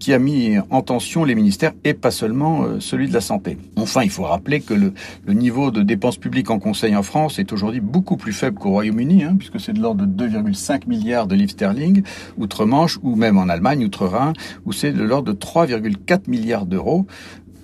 qui 0.00 0.14
a 0.14 0.18
mis 0.18 0.56
en 0.70 0.80
tension 0.80 1.24
les 1.24 1.34
ministères 1.34 1.72
et 1.84 1.92
pas 1.92 2.10
seulement 2.10 2.62
euh, 2.62 2.80
celui 2.80 3.06
de 3.06 3.12
la 3.12 3.20
santé. 3.20 3.58
Enfin, 3.76 4.02
il 4.02 4.10
faut 4.10 4.24
rappeler 4.24 4.60
que 4.60 4.74
le, 4.74 4.92
niveau 5.32 5.70
de 5.70 5.82
dépenses 5.82 6.16
publiques 6.16 6.50
en 6.50 6.58
conseil 6.58 6.96
en 6.96 7.02
France 7.02 7.38
est 7.38 7.52
aujourd'hui 7.52 7.80
beaucoup 7.80 8.16
plus 8.16 8.32
faible 8.32 8.58
qu'au 8.58 8.70
Royaume-Uni, 8.70 9.24
hein, 9.24 9.36
puisque 9.38 9.60
c'est 9.60 9.74
de 9.74 9.80
l'ordre 9.80 10.06
de 10.06 10.28
2,5 10.28 10.88
milliards 10.88 11.26
de 11.26 11.34
livres 11.36 11.52
sterling 11.52 12.02
outre-Manche, 12.38 12.98
ou 13.02 13.14
même 13.14 13.36
en 13.38 13.48
Allemagne, 13.48 13.84
outre-Rhin, 13.84 14.32
où 14.64 14.72
c'est 14.72 14.92
de 14.92 15.02
l'ordre 15.02 15.32
de 15.32 15.38
3,4 15.38 16.28
milliards 16.28 16.66
d'euros 16.66 17.06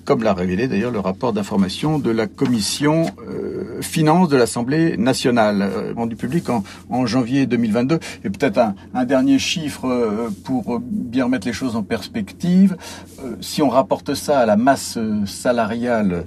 comme 0.06 0.22
l'a 0.22 0.32
révélé 0.32 0.68
d'ailleurs 0.68 0.92
le 0.92 1.00
rapport 1.00 1.32
d'information 1.32 1.98
de 1.98 2.10
la 2.10 2.26
commission 2.28 3.06
euh, 3.28 3.82
finances 3.82 4.28
de 4.28 4.36
l'Assemblée 4.36 4.96
nationale, 4.96 5.60
euh, 5.60 5.92
rendu 5.94 6.14
public 6.16 6.46
en, 6.48 7.06
janvier 7.06 7.46
2022. 7.46 7.98
Et 8.25 8.30
peut-être 8.30 8.58
un, 8.94 9.04
dernier 9.04 9.38
chiffre 9.38 9.86
euh, 9.86 10.30
pour 10.44 10.78
bien 10.80 11.25
remettre 11.25 11.46
les 11.46 11.52
choses 11.52 11.75
en 11.76 11.82
perspective. 11.82 12.76
si 13.40 13.62
on 13.62 13.68
rapporte 13.68 14.14
ça 14.14 14.38
à 14.38 14.46
la 14.46 14.56
masse 14.56 14.98
salariale 15.26 16.25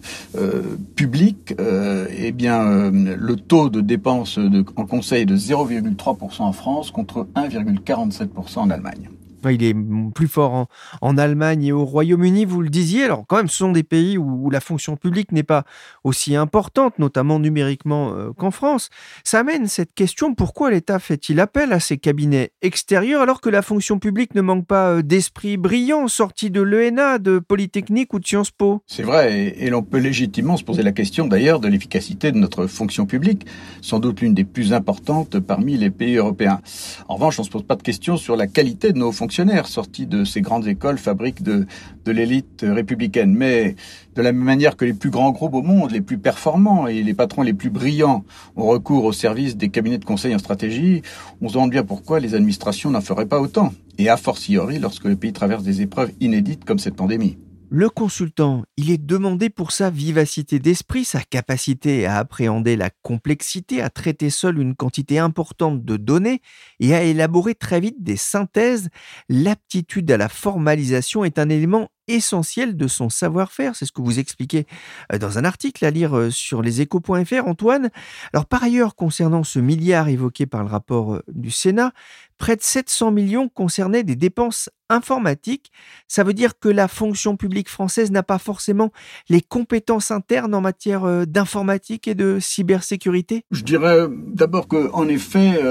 publique, 0.96 1.54
eh 1.58 2.32
bien 2.32 2.92
le 2.92 3.36
taux 3.36 3.70
de 3.70 3.80
dépenses 3.80 4.38
en 4.76 4.86
conseil 4.86 5.24
est 5.24 5.26
de 5.26 5.38
0,3% 5.38 6.42
en 6.42 6.52
France 6.52 6.92
contre 6.92 7.28
1,47% 7.36 8.60
en 8.60 8.70
Allemagne 8.70 9.10
il 9.46 9.64
est 9.64 9.76
plus 10.14 10.28
fort 10.28 10.68
en, 11.02 11.18
Allemagne 11.18 11.66
et 11.66 11.72
au 11.72 11.86
Royaume-Uni, 11.86 12.46
vous 12.46 12.62
le 12.62 12.70
disiez. 12.70 13.04
Alors 13.04 13.26
quand 13.28 13.38
même, 13.38 13.50
ce 13.50 13.58
sont 13.58 13.72
des 13.72 13.84
pays 13.84 14.18
où, 14.18 14.50
la 14.50 14.62
fonction 14.62 14.96
publique 14.96 15.32
n'est 15.32 15.44
pas 15.44 15.64
aussi 16.04 16.36
importante, 16.36 16.98
notamment 16.98 17.40
numériquement 17.40 18.14
euh, 18.14 18.32
qu'en 18.32 18.52
France. 18.52 18.90
Ça 19.24 19.40
amène 19.40 19.68
cette 19.68 19.94
question, 19.94 20.34
pourquoi 20.34 20.72
l'État 20.72 20.98
fait-il 20.98 21.40
appel 21.40 21.74
à 21.74 21.80
ces 21.80 21.98
cabinets 21.98 22.52
extérieurs 22.62 23.22
alors 23.22 23.42
que 23.42 23.50
la 23.50 23.62
fonction 23.62 24.00
publique 24.00 24.34
ne 24.34 24.42
manque 24.42 24.66
pas 24.66 24.90
euh, 24.90 25.02
d'esprit 25.04 25.58
brillant 25.58 26.08
sorti 26.08 26.50
de 26.50 26.62
l'ENA, 26.62 27.20
de 27.20 27.40
Polytechnique 27.40 28.14
ou 28.14 28.20
de 28.20 28.26
Sciences 28.26 28.52
Po? 28.52 28.82
C'est 28.88 29.04
vrai, 29.04 29.34
et, 29.34 29.66
et 29.66 29.70
l'on 29.70 29.84
peut 29.84 30.00
légitimement 30.00 30.58
se 30.58 30.64
poser 30.64 30.84
la 30.84 30.92
question 30.92 31.28
d'ailleurs 31.28 31.60
de 31.60 31.68
l'efficacité 31.68 32.32
de 32.32 32.38
notre 32.38 32.68
fonction 32.68 33.06
publique, 33.06 33.46
sans 33.82 34.00
doute 34.00 34.22
l'une 34.22 34.34
des 34.34 34.46
plus 34.46 34.74
importantes 34.74 35.40
parmi 35.40 35.78
les 35.78 35.90
pays 35.90 36.16
européens. 36.16 36.62
En 37.08 37.16
revanche, 37.16 37.40
on 37.40 37.44
ne 37.44 37.46
se 37.46 37.52
pose 37.52 37.64
pas 37.64 37.76
de 37.76 37.84
question 37.84 38.18
sur 38.18 38.36
la 38.36 38.48
qualité 38.48 38.94
de 38.94 38.98
nos 38.98 39.12
fonctions 39.12 39.29
fonctionnaires 39.30 39.68
sortis 39.68 40.08
de 40.08 40.24
ces 40.24 40.42
grandes 40.42 40.68
écoles 40.68 40.98
fabriquent 40.98 41.44
de, 41.44 41.68
de 42.04 42.12
l'élite 42.12 42.66
républicaine. 42.68 43.32
Mais 43.32 43.76
de 44.16 44.24
la 44.24 44.32
même 44.32 44.44
manière 44.44 44.76
que 44.76 44.86
les 44.86 44.94
plus 44.96 45.12
grands 45.12 45.30
groupes 45.30 45.54
au 45.54 45.62
monde, 45.62 45.92
les 45.92 46.02
plus 46.02 46.18
performants 46.18 46.88
et 46.88 47.04
les 47.04 47.14
patrons 47.14 47.44
les 47.44 47.54
plus 47.54 47.70
brillants 47.70 48.26
ont 48.56 48.66
recours 48.66 49.06
au 49.06 49.14
service 49.14 49.56
des 49.56 49.70
cabinets 49.70 50.00
de 50.00 50.06
conseil 50.06 50.34
en 50.34 50.40
stratégie, 50.40 51.04
on 51.44 51.48
se 51.48 51.54
demande 51.54 51.70
bien 51.70 51.84
pourquoi 51.84 52.20
les 52.20 52.34
administrations 52.34 52.90
n'en 52.90 53.02
feraient 53.02 53.28
pas 53.28 53.40
autant. 53.40 53.72
Et 54.00 54.10
a 54.10 54.18
fortiori 54.18 54.80
lorsque 54.80 55.06
le 55.06 55.16
pays 55.16 55.32
traverse 55.32 55.62
des 55.62 55.84
épreuves 55.84 56.12
inédites 56.20 56.66
comme 56.66 56.80
cette 56.80 56.96
pandémie. 56.96 57.38
Le 57.72 57.88
consultant, 57.88 58.64
il 58.78 58.90
est 58.90 58.98
demandé 58.98 59.52
pour 59.52 59.72
sa 59.72 59.92
vivacité 59.92 60.58
d'esprit, 60.58 61.06
sa 61.06 61.22
capacité 61.22 62.08
à 62.08 62.18
appréhender 62.18 62.76
la 62.76 62.90
complexité, 63.04 63.80
à 63.80 63.92
traiter 63.92 64.32
seul 64.32 64.58
une 64.58 64.76
quantité 64.76 65.20
importante 65.20 65.86
de 65.86 65.96
données 65.96 66.42
et 66.80 66.96
à 66.96 67.04
élaborer 67.04 67.54
très 67.54 67.80
vite 67.80 68.02
des 68.02 68.18
synthèses. 68.18 68.90
L'aptitude 69.30 70.10
à 70.10 70.18
la 70.18 70.30
formalisation 70.30 71.24
est 71.24 71.38
un 71.38 71.50
élément 71.50 71.92
essentiel 72.10 72.76
de 72.76 72.88
son 72.88 73.10
savoir-faire. 73.10 73.76
C'est 73.76 73.86
ce 73.86 73.92
que 73.92 74.02
vous 74.02 74.20
expliquez 74.20 74.66
euh, 75.14 75.18
dans 75.18 75.38
un 75.38 75.46
article 75.46 75.86
à 75.86 75.92
lire 75.92 76.18
euh, 76.18 76.32
sur 76.32 76.62
leséchos.fr, 76.62 77.48
Antoine. 77.48 77.90
Alors, 78.34 78.46
par 78.48 78.64
ailleurs, 78.64 78.96
concernant 78.96 79.44
ce 79.44 79.60
milliard 79.60 80.10
évoqué 80.10 80.46
par 80.46 80.64
le 80.64 80.70
rapport 80.70 81.14
euh, 81.14 81.24
du 81.28 81.52
Sénat, 81.52 81.94
près 82.40 82.56
de 82.56 82.64
700 82.64 83.12
millions 83.12 83.50
concernaient 83.50 84.04
des 84.04 84.16
dépenses 84.16 84.70
informatiques. 84.90 85.72
Ça 86.08 86.24
veut 86.24 86.34
dire 86.34 86.58
que 86.60 86.68
la 86.68 86.88
fonction 86.88 87.38
publique 87.38 87.70
française 87.70 88.10
n'a 88.10 88.24
pas 88.24 88.40
forcément 88.40 88.92
les 89.30 89.42
compétences 89.42 90.10
internes 90.10 90.56
en 90.56 90.62
matière 90.62 91.28
d'informatique 91.28 92.08
et 92.08 92.16
de 92.16 92.40
cybersécurité? 92.40 93.44
Je 93.52 93.62
dirais 93.62 94.08
d'abord 94.10 94.68
que, 94.68 94.90
en 94.94 95.08
effet, 95.08 95.62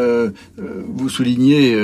vous 0.57 1.09
soulignez 1.09 1.77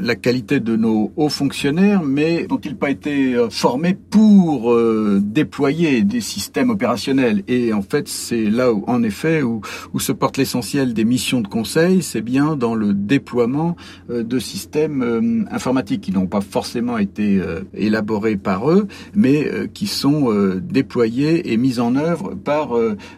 la 0.00 0.14
qualité 0.14 0.60
de 0.60 0.76
nos 0.76 1.12
hauts 1.16 1.28
fonctionnaires, 1.28 2.02
mais 2.02 2.46
n'ont-ils 2.48 2.76
pas 2.76 2.90
été 2.90 3.36
formés 3.50 3.94
pour 3.94 4.72
euh, 4.72 5.20
déployer 5.22 6.02
des 6.02 6.22
systèmes 6.22 6.70
opérationnels? 6.70 7.42
Et 7.48 7.74
en 7.74 7.82
fait, 7.82 8.08
c'est 8.08 8.44
là 8.44 8.72
où, 8.72 8.82
en 8.86 9.02
effet, 9.02 9.42
où, 9.42 9.60
où 9.92 10.00
se 10.00 10.12
porte 10.12 10.38
l'essentiel 10.38 10.94
des 10.94 11.04
missions 11.04 11.42
de 11.42 11.48
conseil, 11.48 12.02
c'est 12.02 12.22
bien 12.22 12.56
dans 12.56 12.74
le 12.74 12.94
déploiement 12.94 13.76
euh, 14.11 14.11
de 14.12 14.38
systèmes 14.38 15.02
euh, 15.02 15.44
informatiques 15.50 16.02
qui 16.02 16.12
n'ont 16.12 16.26
pas 16.26 16.40
forcément 16.40 16.98
été 16.98 17.40
élaborés 17.74 18.36
par 18.36 18.70
eux, 18.70 18.86
mais 19.14 19.48
qui 19.72 19.86
sont 19.86 20.30
déployés 20.62 21.52
et 21.52 21.56
mis 21.56 21.80
en 21.80 21.96
œuvre 21.96 22.34
par 22.34 22.70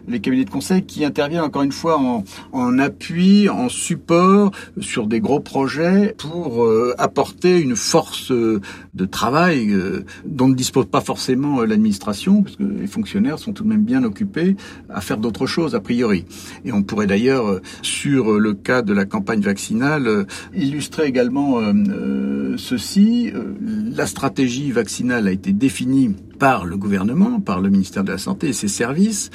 les 0.09 0.21
cabinets 0.21 0.45
de 0.45 0.51
conseil 0.51 0.83
qui 0.83 1.05
interviennent 1.05 1.43
encore 1.43 1.63
une 1.63 1.73
fois 1.73 1.99
en, 2.53 2.79
appui, 2.79 3.49
en 3.49 3.69
support 3.69 4.51
sur 4.81 5.07
des 5.07 5.21
gros 5.21 5.41
projets 5.41 6.15
pour 6.19 6.67
apporter 6.99 7.61
une 7.61 7.77
force 7.77 8.31
de 8.31 9.05
travail 9.07 9.75
dont 10.25 10.49
ne 10.49 10.55
dispose 10.55 10.87
pas 10.87 11.01
forcément 11.01 11.61
euh, 11.61 11.67
l'administration, 11.67 12.43
parce 12.43 12.57
que 12.57 12.63
les 12.63 12.87
fonctionnaires 12.87 13.39
sont 13.39 13.53
tout 13.53 13.65
de 13.65 13.69
même 13.69 13.85
bien 13.85 14.05
occupés 14.05 14.57
à 14.89 15.01
faire 15.01 15.19
d'autres 15.19 15.47
choses 15.47 15.75
a 15.75 15.81
priori. 15.81 16.25
Et 16.65 16.73
on 16.73 16.83
pourrait 16.83 17.07
d'ailleurs, 17.07 17.47
euh, 17.49 17.63
sur 17.83 18.39
le 18.39 18.55
cas 18.55 18.83
de 18.83 18.93
la 18.93 19.05
campagne 19.05 19.41
vaccinale, 19.41 20.07
euh, 20.07 20.25
illustrer 20.85 21.07
également 21.07 21.61
ceci. 22.59 23.33
La 23.97 24.07
stratégie 24.07 24.71
vaccinale 24.71 25.27
a 25.29 25.33
été 25.33 25.53
définie 25.55 26.15
par 26.39 26.67
le 26.67 26.77
gouvernement, 26.77 27.41
par 27.41 27.63
le 27.63 27.71
ministère 27.71 28.05
de 28.05 28.13
la 28.13 28.19
Santé 28.19 28.49
et 28.49 28.53
ses 28.53 28.69
services, 28.69 29.31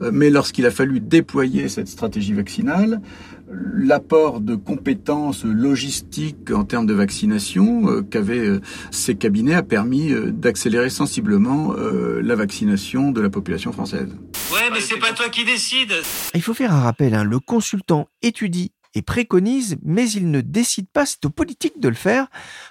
mais 0.00 0.30
lorsqu'il 0.30 0.64
a 0.64 0.70
fallu 0.70 1.00
déployer 1.00 1.68
cette 1.68 1.88
stratégie 1.88 2.32
vaccinale, 2.32 3.02
l'apport 3.50 4.40
de 4.40 4.54
compétences 4.54 5.44
logistiques 5.44 6.50
en 6.50 6.64
termes 6.64 6.86
de 6.86 6.94
vaccination 6.94 7.88
euh, 7.88 8.02
qu'avaient 8.02 8.38
euh, 8.38 8.60
ces 8.90 9.14
cabinets 9.14 9.54
a 9.54 9.62
permis 9.62 10.12
euh, 10.12 10.30
d'accélérer 10.30 10.90
sensiblement 10.90 11.74
la 11.74 12.34
vaccination 12.34 13.10
de 13.10 13.20
la 13.20 13.30
population 13.30 13.72
française. 13.72 14.08
Ouais, 14.52 14.70
mais 14.72 14.80
c'est 14.80 14.98
pas 14.98 15.12
toi 15.12 15.28
qui 15.28 15.44
décide. 15.44 15.92
Il 16.34 16.42
faut 16.42 16.54
faire 16.54 16.72
un 16.72 16.80
rappel, 16.80 17.14
hein. 17.14 17.24
le 17.24 17.38
consultant 17.38 18.08
étudie 18.22 18.72
et 18.94 19.02
préconise, 19.02 19.76
mais 19.82 20.10
il 20.10 20.30
ne 20.30 20.40
décide 20.40 20.88
pas, 20.88 21.06
c'est 21.06 21.24
aux 21.24 21.30
politiques 21.30 21.80
de 21.80 21.88
le 21.88 21.94
faire. 21.94 22.28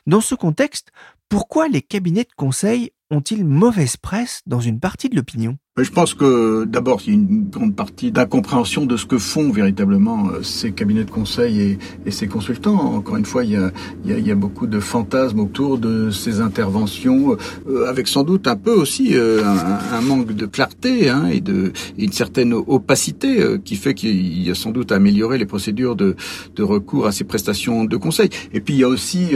Dans 0.08 0.22
ce 0.22 0.36
contexte, 0.36 0.92
pourquoi 1.30 1.68
les 1.68 1.82
cabinets 1.82 2.24
de 2.24 2.34
conseil 2.36 2.92
ont-ils 3.10 3.46
mauvaise 3.46 3.98
presse 3.98 4.42
dans 4.46 4.60
une 4.60 4.80
partie 4.80 5.10
de 5.10 5.15
l'opinion? 5.15 5.58
Je 5.82 5.89
pense 5.89 6.13
que 6.13 6.65
d'abord, 6.65 7.01
il 7.08 7.10
y 7.10 7.12
a 7.13 7.20
une 7.20 7.50
grande 7.50 7.75
partie 7.75 8.12
d'incompréhension 8.12 8.86
de 8.86 8.96
ce 8.96 9.08
que 9.08 9.18
font 9.18 9.51
véritablement 9.51 10.30
euh, 10.30 10.44
ces 10.44 10.72
cabinets 10.72 11.03
de 11.03 11.10
conseil 11.10 11.62
et, 11.62 11.80
et 12.06 12.12
ces 12.12 12.27
consultants. 12.27 12.80
Encore 12.94 13.18
une 13.18 13.25
fois, 13.25 13.44
il 13.44 13.53
y, 13.53 13.56
a, 13.56 13.72
il, 14.06 14.12
y 14.12 14.13
a, 14.13 14.20
il 14.20 14.27
y, 14.27 14.30
a, 14.30 14.36
beaucoup 14.36 14.68
de 14.68 14.80
fantasmes 14.80 15.39
autour 15.39 15.80
de 15.80 16.12
ces 16.12 16.42
interventions, 16.42 17.38
euh, 17.68 17.88
avec 17.89 18.08
sans 18.08 18.22
doute 18.22 18.48
un 18.48 18.56
peu 18.56 18.70
aussi 18.70 19.15
euh, 19.15 19.42
un, 19.44 20.01
manque 20.01 20.34
de 20.34 20.46
clarté 20.46 21.10
hein, 21.10 21.25
et, 21.32 21.42
de, 21.42 21.72
et 21.98 22.03
une 22.03 22.12
certaine 22.12 22.53
opacité 22.53 23.44
qui 23.65 23.75
fait 23.75 23.96
qu'il 23.96 24.44
y 24.44 24.51
a 24.51 24.56
sans 24.56 24.70
doute 24.70 24.92
à 24.92 24.98
améliorer 24.98 25.39
les 25.39 25.48
procédures 25.48 25.96
de, 25.96 26.15
de, 26.56 26.62
recours 26.62 27.08
à 27.08 27.12
ces 27.12 27.24
prestations 27.24 27.86
de 27.86 27.98
conseil. 27.98 28.30
Et 28.53 28.60
puis 28.60 28.75
il 28.75 28.82
y 28.82 28.84
a 28.84 28.89
aussi 28.89 29.30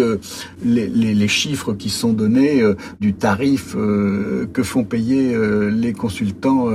les, 0.63 0.87
les, 0.87 1.15
les, 1.15 1.27
chiffres 1.27 1.73
qui 1.73 1.89
sont 1.89 2.13
donnés 2.13 2.61
du 2.99 3.13
tarif 3.13 3.73
que 3.73 4.63
font 4.63 4.83
payer 4.83 5.35
les 5.71 5.93
consultants 5.93 6.26
temps 6.33 6.67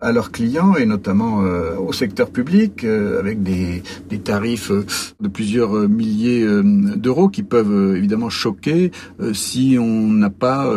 à 0.00 0.12
leurs 0.12 0.30
clients 0.32 0.74
et 0.76 0.86
notamment 0.86 1.38
au 1.78 1.92
secteur 1.92 2.30
public 2.30 2.84
avec 2.84 3.42
des, 3.42 3.82
des 4.08 4.18
tarifs 4.18 4.70
de 5.20 5.28
plusieurs 5.28 5.88
milliers 5.88 6.46
d'euros 6.96 7.28
qui 7.28 7.42
peuvent 7.42 7.96
évidemment 7.96 8.30
choquer 8.30 8.90
si 9.32 9.76
on 9.78 10.08
n'a 10.08 10.30
pas 10.30 10.72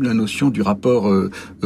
la 0.00 0.14
notion 0.14 0.50
du 0.50 0.62
rapport 0.62 1.12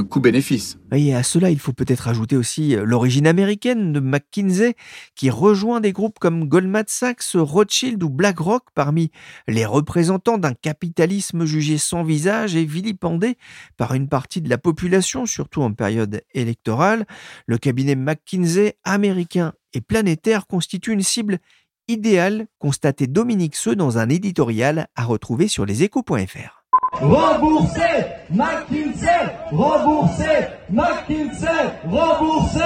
coût-bénéfice. 0.09 0.79
Et 0.95 1.15
à 1.15 1.23
cela, 1.23 1.51
il 1.51 1.59
faut 1.59 1.73
peut-être 1.73 2.09
ajouter 2.09 2.37
aussi 2.37 2.77
l'origine 2.77 3.27
américaine 3.27 3.93
de 3.95 4.01
McKinsey 4.01 4.75
qui 5.15 5.31
rejoint 5.31 5.81
des 5.81 5.93
groupes 5.93 6.19
comme 6.19 6.49
Goldman 6.49 6.85
Sachs, 6.87 7.33
Rothschild 7.35 8.03
ou 8.03 8.11
BlackRock 8.11 8.65
parmi 8.75 9.11
les 9.49 9.65
représentants 9.65 10.37
d'un 10.37 10.53
capitalisme 10.53 11.47
jugé 11.47 11.79
sans 11.79 12.03
visage 12.03 12.57
et 12.57 12.67
vilipendé 12.67 13.37
par 13.79 13.95
une 13.95 14.09
partie 14.09 14.43
de 14.43 14.51
la 14.51 14.59
population, 14.59 15.25
surtout 15.25 15.63
en 15.63 15.73
période 15.73 16.23
électorale. 16.35 17.07
Le 17.47 17.57
cabinet 17.57 17.95
McKinsey 17.95 18.75
américain 18.85 19.55
et 19.73 19.81
planétaire 19.81 20.47
constitue 20.47 20.93
une 20.93 21.03
cible 21.03 21.39
idéale, 21.89 22.47
constatait 22.59 23.07
Dominique 23.07 23.57
Seux 23.57 23.77
dans 23.77 23.97
un 23.97 24.11
éditorial 24.11 24.89
à 24.95 25.05
retrouver 25.05 25.49
sur 25.49 25.65
leséchos.fr. 25.65 26.62
Remboursé 26.93 27.81
McKinsey 28.31 29.09
Remboursé 29.51 30.49
McKinsey 30.71 31.73
Remboursé 31.85 32.61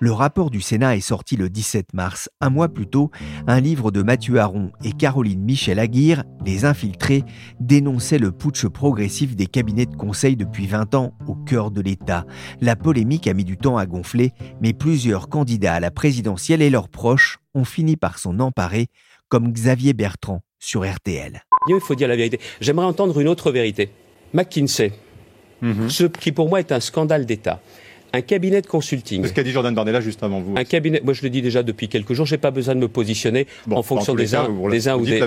le 0.00 0.12
rapport 0.12 0.50
du 0.50 0.60
Sénat 0.60 0.94
est 0.94 1.00
sorti 1.00 1.34
le 1.34 1.50
17 1.50 1.92
mars, 1.92 2.30
un 2.40 2.50
mois 2.50 2.68
plus 2.68 2.86
tôt. 2.86 3.10
Un 3.48 3.58
livre 3.58 3.90
de 3.90 4.00
Mathieu 4.00 4.38
Aron 4.38 4.70
et 4.84 4.92
Caroline 4.92 5.42
Michel 5.42 5.80
Aguirre, 5.80 6.22
Les 6.46 6.64
Infiltrés, 6.64 7.24
dénonçait 7.58 8.20
le 8.20 8.30
putsch 8.30 8.68
progressif 8.68 9.34
des 9.34 9.48
cabinets 9.48 9.86
de 9.86 9.96
conseil 9.96 10.36
depuis 10.36 10.68
20 10.68 10.94
ans 10.94 11.14
au 11.26 11.34
cœur 11.34 11.72
de 11.72 11.80
l'État. 11.80 12.26
La 12.60 12.76
polémique 12.76 13.26
a 13.26 13.34
mis 13.34 13.44
du 13.44 13.56
temps 13.56 13.76
à 13.76 13.86
gonfler, 13.86 14.30
mais 14.60 14.72
plusieurs 14.72 15.28
candidats 15.28 15.74
à 15.74 15.80
la 15.80 15.90
présidentielle 15.90 16.62
et 16.62 16.70
leurs 16.70 16.88
proches 16.88 17.40
ont 17.54 17.64
fini 17.64 17.96
par 17.96 18.20
s'en 18.20 18.38
emparer, 18.38 18.86
comme 19.28 19.50
Xavier 19.52 19.94
Bertrand 19.94 20.42
sur 20.60 20.88
RTL. 20.88 21.42
Il 21.76 21.80
faut 21.80 21.94
dire 21.94 22.08
la 22.08 22.16
vérité. 22.16 22.40
J'aimerais 22.60 22.86
entendre 22.86 23.18
une 23.20 23.28
autre 23.28 23.50
vérité. 23.50 23.90
McKinsey, 24.32 24.92
mhm. 25.62 25.88
ce 25.88 26.04
qui 26.04 26.32
pour 26.32 26.48
moi 26.48 26.60
est 26.60 26.72
un 26.72 26.80
scandale 26.80 27.24
d'État 27.26 27.60
un 28.12 28.20
cabinet 28.20 28.62
de 28.62 28.66
consulting. 28.66 29.22
C'est 29.22 29.28
ce 29.28 29.34
qu'a 29.34 29.42
dit 29.42 29.50
Jordan 29.50 29.74
Bardella 29.74 30.00
juste 30.00 30.22
avant 30.22 30.40
vous. 30.40 30.54
Un 30.56 30.64
cabinet, 30.64 31.00
moi 31.04 31.14
je 31.14 31.22
le 31.22 31.30
dis 31.30 31.42
déjà 31.42 31.62
depuis 31.62 31.88
quelques 31.88 32.12
jours, 32.12 32.26
j'ai 32.26 32.38
pas 32.38 32.50
besoin 32.50 32.74
de 32.74 32.80
me 32.80 32.88
positionner 32.88 33.46
en 33.70 33.82
fonction 33.82 34.14
des 34.14 34.34
uns, 34.34 34.48
des 34.70 34.88
uns 34.88 34.96
ou 34.96 35.04
des, 35.04 35.20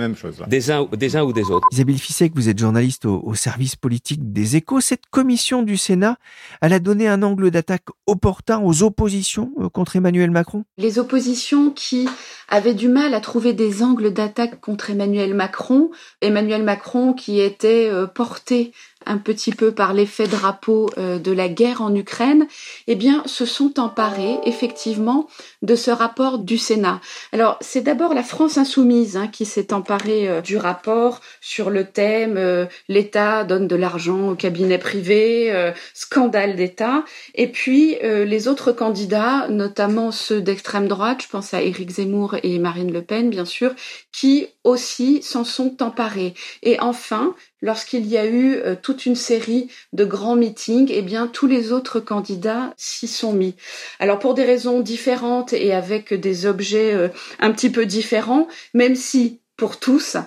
des 0.48 0.72
uns, 0.72 0.88
des 0.92 1.16
uns 1.16 1.24
ou 1.24 1.34
des 1.34 1.52
autres. 1.52 1.68
Isabelle 1.72 1.98
Fissek, 1.98 2.34
vous 2.36 2.50
êtes 2.50 2.60
journaliste 2.60 3.06
au, 3.06 3.34
service 3.36 3.76
politique 3.76 4.34
des 4.34 4.56
Échos. 4.56 4.82
Cette 4.82 5.06
commission 5.10 5.64
du 5.64 5.78
Sénat, 5.78 6.18
elle 6.62 6.74
a 6.74 6.80
donné 6.80 7.08
un 7.08 7.24
angle 7.24 7.50
d'attaque 7.50 7.86
opportun 8.08 8.62
aux 8.62 8.84
oppositions 8.84 9.52
euh, 9.60 9.70
contre 9.70 9.96
Emmanuel 9.96 10.32
Macron? 10.32 10.64
Les 10.78 11.00
oppositions 11.00 11.72
qui 11.72 12.08
avaient 12.50 12.74
du 12.74 12.90
mal 12.90 13.14
à 13.14 13.22
trouver 13.22 13.54
des 13.54 13.84
angles 13.84 14.14
d'attaque 14.14 14.60
contre 14.60 14.90
Emmanuel 14.90 15.34
Macron, 15.34 15.92
Emmanuel 16.22 16.64
Macron 16.64 17.14
qui 17.14 17.40
était 17.40 17.88
euh, 17.90 18.06
porté 18.06 18.74
un 19.06 19.18
petit 19.18 19.52
peu 19.52 19.72
par 19.72 19.94
l'effet 19.94 20.28
drapeau 20.28 20.90
euh, 20.98 21.20
de 21.20 21.32
la 21.32 21.50
guerre 21.50 21.82
en 21.82 21.94
Ukraine, 21.96 22.48
eh 22.88 22.96
bien, 22.96 23.24
se 23.26 23.46
sont 23.46 23.80
emparés 23.80 24.38
effectivement 24.46 25.28
de 25.62 25.76
ce 25.76 25.92
rapport 25.92 26.40
du 26.40 26.58
Sénat. 26.58 27.02
Alors, 27.32 27.58
c'est 27.62 27.82
d'abord 27.82 28.14
la 28.14 28.24
France 28.24 28.58
insoumise 28.58 29.18
hein, 29.18 29.28
qui 29.28 29.46
s'est 29.46 29.74
emparée 29.74 30.28
euh, 30.28 30.42
du 30.42 30.58
rapport 30.58 31.22
sur 31.40 31.70
le 31.70 31.86
thème 31.86 32.38
euh, 32.38 32.66
l'État 32.88 33.44
donne 33.44 33.68
de 33.68 33.76
l'argent 33.76 34.30
au 34.30 34.36
cabinet 34.36 34.78
privé, 34.78 35.72
scandale 35.94 36.56
d'État, 36.56 37.04
et 37.36 37.48
puis 37.48 37.98
les 38.02 38.48
autres 38.48 38.72
candidats, 38.72 39.48
notamment 39.50 40.12
ceux 40.12 40.42
d'extrême 40.42 40.88
droite, 40.88 41.24
je 41.24 41.28
pense 41.28 41.54
à 41.54 41.62
Éric 41.62 41.90
Zemmour 41.90 42.36
et 42.44 42.60
Marine 42.60 42.92
Le 42.92 43.02
Pen, 43.02 43.30
bien 43.30 43.46
sûr, 43.46 43.74
qui 44.12 44.48
aussi 44.64 45.22
s'en 45.22 45.44
sont 45.44 45.82
emparés. 45.82 46.34
Et 46.64 46.80
enfin, 46.80 47.36
lorsqu'il 47.62 48.06
y 48.08 48.18
a 48.18 48.26
eu 48.26 48.56
euh, 48.56 48.76
toute 48.82 49.06
une 49.06 49.16
série 49.16 49.70
de 49.94 50.06
grands 50.06 50.36
meetings, 50.36 50.92
eh 50.92 51.02
bien 51.02 51.28
tous 51.28 51.48
les 51.48 51.72
autres 51.72 52.00
candidats 52.00 52.74
s'y 52.78 53.08
sont 53.08 53.34
mis. 53.34 53.56
Alors 54.00 54.20
pour 54.20 54.34
des 54.34 54.44
raisons 54.44 54.80
différentes 54.80 55.54
et 55.54 55.74
avec 55.74 56.14
des 56.14 56.46
objets 56.46 56.94
euh, 56.94 57.10
un 57.40 57.52
petit 57.52 57.70
peu 57.70 57.86
différents, 57.86 58.48
même 58.74 58.96
si 58.96 59.40
pour 59.58 59.78
tous 59.78 60.18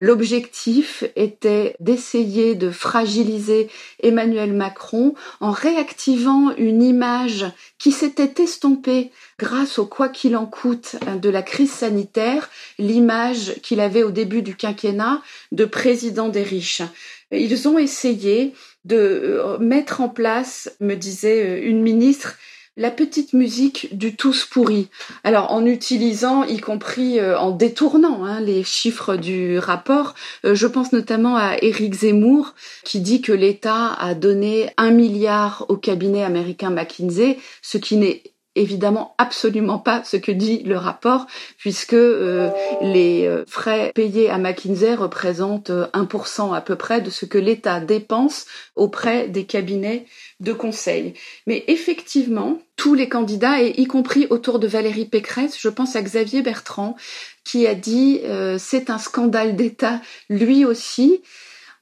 L'objectif 0.00 1.04
était 1.16 1.76
d'essayer 1.80 2.56
de 2.56 2.70
fragiliser 2.70 3.70
Emmanuel 4.02 4.52
Macron 4.52 5.14
en 5.40 5.50
réactivant 5.50 6.54
une 6.56 6.82
image 6.82 7.46
qui 7.78 7.92
s'était 7.92 8.42
estompée 8.42 9.12
grâce 9.38 9.78
au 9.78 9.86
quoi 9.86 10.08
qu'il 10.08 10.36
en 10.36 10.46
coûte 10.46 10.96
de 11.22 11.30
la 11.30 11.42
crise 11.42 11.72
sanitaire, 11.72 12.50
l'image 12.78 13.54
qu'il 13.62 13.80
avait 13.80 14.02
au 14.02 14.10
début 14.10 14.42
du 14.42 14.56
quinquennat 14.56 15.22
de 15.52 15.64
président 15.64 16.28
des 16.28 16.42
riches. 16.42 16.82
Ils 17.30 17.68
ont 17.68 17.78
essayé 17.78 18.52
de 18.84 18.96
euh, 18.96 19.58
mettre 19.58 20.00
en 20.00 20.08
place, 20.08 20.70
me 20.80 20.94
disait 20.94 21.46
euh, 21.46 21.68
une 21.68 21.82
ministre, 21.82 22.36
la 22.76 22.90
petite 22.90 23.32
musique 23.32 23.96
du 23.96 24.16
tous 24.16 24.44
pourri. 24.44 24.88
Alors 25.22 25.52
en 25.52 25.64
utilisant, 25.64 26.42
y 26.42 26.58
compris 26.58 27.20
euh, 27.20 27.38
en 27.38 27.52
détournant 27.52 28.24
hein, 28.24 28.40
les 28.40 28.64
chiffres 28.64 29.16
du 29.16 29.58
rapport, 29.58 30.14
euh, 30.44 30.54
je 30.54 30.66
pense 30.66 30.92
notamment 30.92 31.36
à 31.36 31.56
Éric 31.62 31.94
Zemmour 31.94 32.54
qui 32.82 33.00
dit 33.00 33.22
que 33.22 33.32
l'État 33.32 33.94
a 33.94 34.14
donné 34.14 34.70
un 34.76 34.90
milliard 34.90 35.66
au 35.68 35.76
cabinet 35.76 36.24
américain 36.24 36.70
McKinsey, 36.70 37.38
ce 37.62 37.78
qui 37.78 37.96
n'est 37.96 38.22
évidemment 38.56 39.14
absolument 39.18 39.78
pas 39.78 40.04
ce 40.04 40.16
que 40.16 40.32
dit 40.32 40.62
le 40.64 40.76
rapport, 40.76 41.26
puisque 41.58 41.94
euh, 41.94 42.50
les 42.80 43.26
euh, 43.26 43.44
frais 43.46 43.92
payés 43.94 44.30
à 44.30 44.38
McKinsey 44.38 44.94
représentent 44.94 45.70
1% 45.70 46.50
euh, 46.50 46.52
à 46.52 46.60
peu 46.60 46.76
près 46.76 47.00
de 47.00 47.10
ce 47.10 47.26
que 47.26 47.38
l'État 47.38 47.80
dépense 47.80 48.46
auprès 48.76 49.28
des 49.28 49.44
cabinets 49.44 50.06
de 50.40 50.52
conseil. 50.52 51.14
Mais 51.46 51.64
effectivement, 51.68 52.58
tous 52.76 52.94
les 52.94 53.08
candidats, 53.08 53.60
y 53.62 53.86
compris 53.86 54.26
autour 54.30 54.58
de 54.58 54.66
Valérie 54.66 55.06
Pécresse, 55.06 55.56
je 55.58 55.68
pense 55.68 55.96
à 55.96 56.02
Xavier 56.02 56.42
Bertrand, 56.42 56.96
qui 57.44 57.66
a 57.66 57.74
dit 57.74 58.20
c'est 58.58 58.90
un 58.90 58.98
scandale 58.98 59.54
d'État 59.54 60.00
lui 60.28 60.64
aussi, 60.64 61.22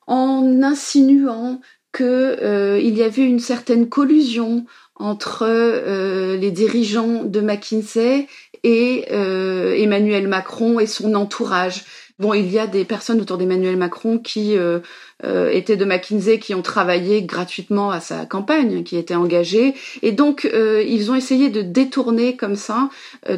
en 0.07 0.63
insinuant 0.63 1.61
qu'il 1.95 2.97
y 2.97 3.03
avait 3.03 3.25
une 3.25 3.41
certaine 3.41 3.89
collusion 3.89 4.67
entre 5.03 5.43
euh, 5.49 6.37
les 6.37 6.53
dirigeants 6.53 7.25
de 7.25 7.41
McKinsey 7.41 8.29
et 8.63 9.07
euh, 9.11 9.75
Emmanuel 9.77 10.29
Macron 10.29 10.79
et 10.79 10.87
son 10.87 11.15
entourage. 11.15 11.85
Bon, 12.21 12.35
il 12.35 12.49
y 12.53 12.61
a 12.61 12.69
des 12.69 12.85
personnes 12.85 13.21
autour 13.21 13.37
d'Emmanuel 13.37 13.77
Macron 13.77 14.19
qui 14.19 14.57
euh, 14.57 14.79
étaient 15.51 15.77
de 15.77 15.85
McKinsey, 15.85 16.39
qui 16.39 16.55
ont 16.55 16.63
travaillé 16.63 17.23
gratuitement 17.25 17.91
à 17.91 17.99
sa 17.99 18.27
campagne, 18.27 18.85
qui 18.85 18.97
étaient 18.97 19.17
engagés. 19.17 19.75
Et 20.03 20.13
donc, 20.13 20.49
ils 20.53 21.11
ont 21.11 21.17
essayé 21.17 21.51
de 21.51 21.63
détourner 21.63 22.37
comme 22.37 22.55
ça 22.55 22.91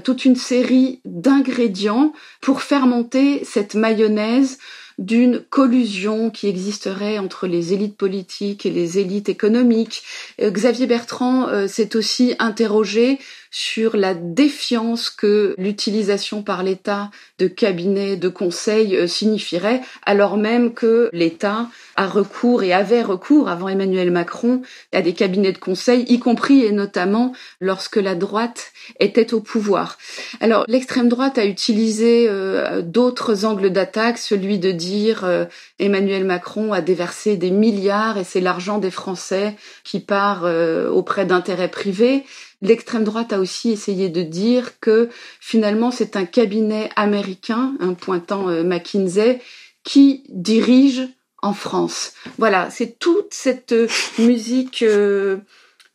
toute 0.02 0.26
une 0.26 0.36
série 0.36 1.00
d'ingrédients 1.06 2.12
pour 2.42 2.60
faire 2.60 2.86
monter 2.86 3.42
cette 3.44 3.74
mayonnaise 3.74 4.58
d'une 4.98 5.40
collusion 5.40 6.30
qui 6.30 6.48
existerait 6.48 7.18
entre 7.18 7.46
les 7.46 7.72
élites 7.72 7.96
politiques 7.96 8.64
et 8.64 8.70
les 8.70 8.98
élites 8.98 9.28
économiques. 9.28 10.02
Euh, 10.40 10.50
Xavier 10.50 10.86
Bertrand 10.86 11.48
euh, 11.48 11.66
s'est 11.66 11.96
aussi 11.96 12.34
interrogé 12.38 13.18
sur 13.56 13.96
la 13.96 14.14
défiance 14.14 15.10
que 15.10 15.54
l'utilisation 15.58 16.42
par 16.42 16.64
l'État 16.64 17.12
de 17.38 17.46
cabinets 17.46 18.16
de 18.16 18.28
conseil 18.28 18.96
euh, 18.96 19.06
signifierait, 19.06 19.80
alors 20.04 20.36
même 20.36 20.74
que 20.74 21.08
l'État 21.12 21.68
a 21.94 22.08
recours 22.08 22.64
et 22.64 22.72
avait 22.72 23.02
recours 23.02 23.48
avant 23.48 23.68
Emmanuel 23.68 24.10
Macron 24.10 24.62
à 24.92 25.02
des 25.02 25.12
cabinets 25.12 25.52
de 25.52 25.58
conseil, 25.58 26.04
y 26.08 26.18
compris 26.18 26.64
et 26.64 26.72
notamment 26.72 27.32
lorsque 27.60 27.94
la 27.94 28.16
droite 28.16 28.72
était 28.98 29.32
au 29.32 29.40
pouvoir. 29.40 29.98
Alors 30.40 30.64
l'extrême 30.66 31.08
droite 31.08 31.38
a 31.38 31.44
utilisé 31.44 32.26
euh, 32.28 32.82
d'autres 32.82 33.44
angles 33.44 33.70
d'attaque, 33.70 34.18
celui 34.18 34.58
de 34.58 34.72
dire 34.72 35.24
euh, 35.24 35.44
Emmanuel 35.78 36.24
Macron 36.24 36.72
a 36.72 36.80
déversé 36.80 37.36
des 37.36 37.52
milliards 37.52 38.18
et 38.18 38.24
c'est 38.24 38.40
l'argent 38.40 38.78
des 38.78 38.90
Français 38.90 39.54
qui 39.84 40.00
part 40.00 40.44
auprès 40.90 41.24
d'intérêts 41.24 41.70
privés. 41.70 42.24
L'extrême 42.62 43.04
droite 43.04 43.32
a 43.32 43.40
aussi 43.40 43.70
essayé 43.70 44.08
de 44.08 44.22
dire 44.22 44.78
que 44.80 45.08
finalement 45.40 45.90
c'est 45.90 46.16
un 46.16 46.24
cabinet 46.24 46.90
américain, 46.96 47.74
un 47.80 47.94
pointant 47.94 48.48
euh, 48.48 48.62
McKinsey, 48.62 49.40
qui 49.82 50.24
dirige 50.28 51.02
en 51.42 51.52
France. 51.52 52.14
Voilà, 52.38 52.70
c'est 52.70 52.98
toute 52.98 53.34
cette 53.34 53.72
euh, 53.72 53.88
musique 54.18 54.82
euh, 54.82 55.38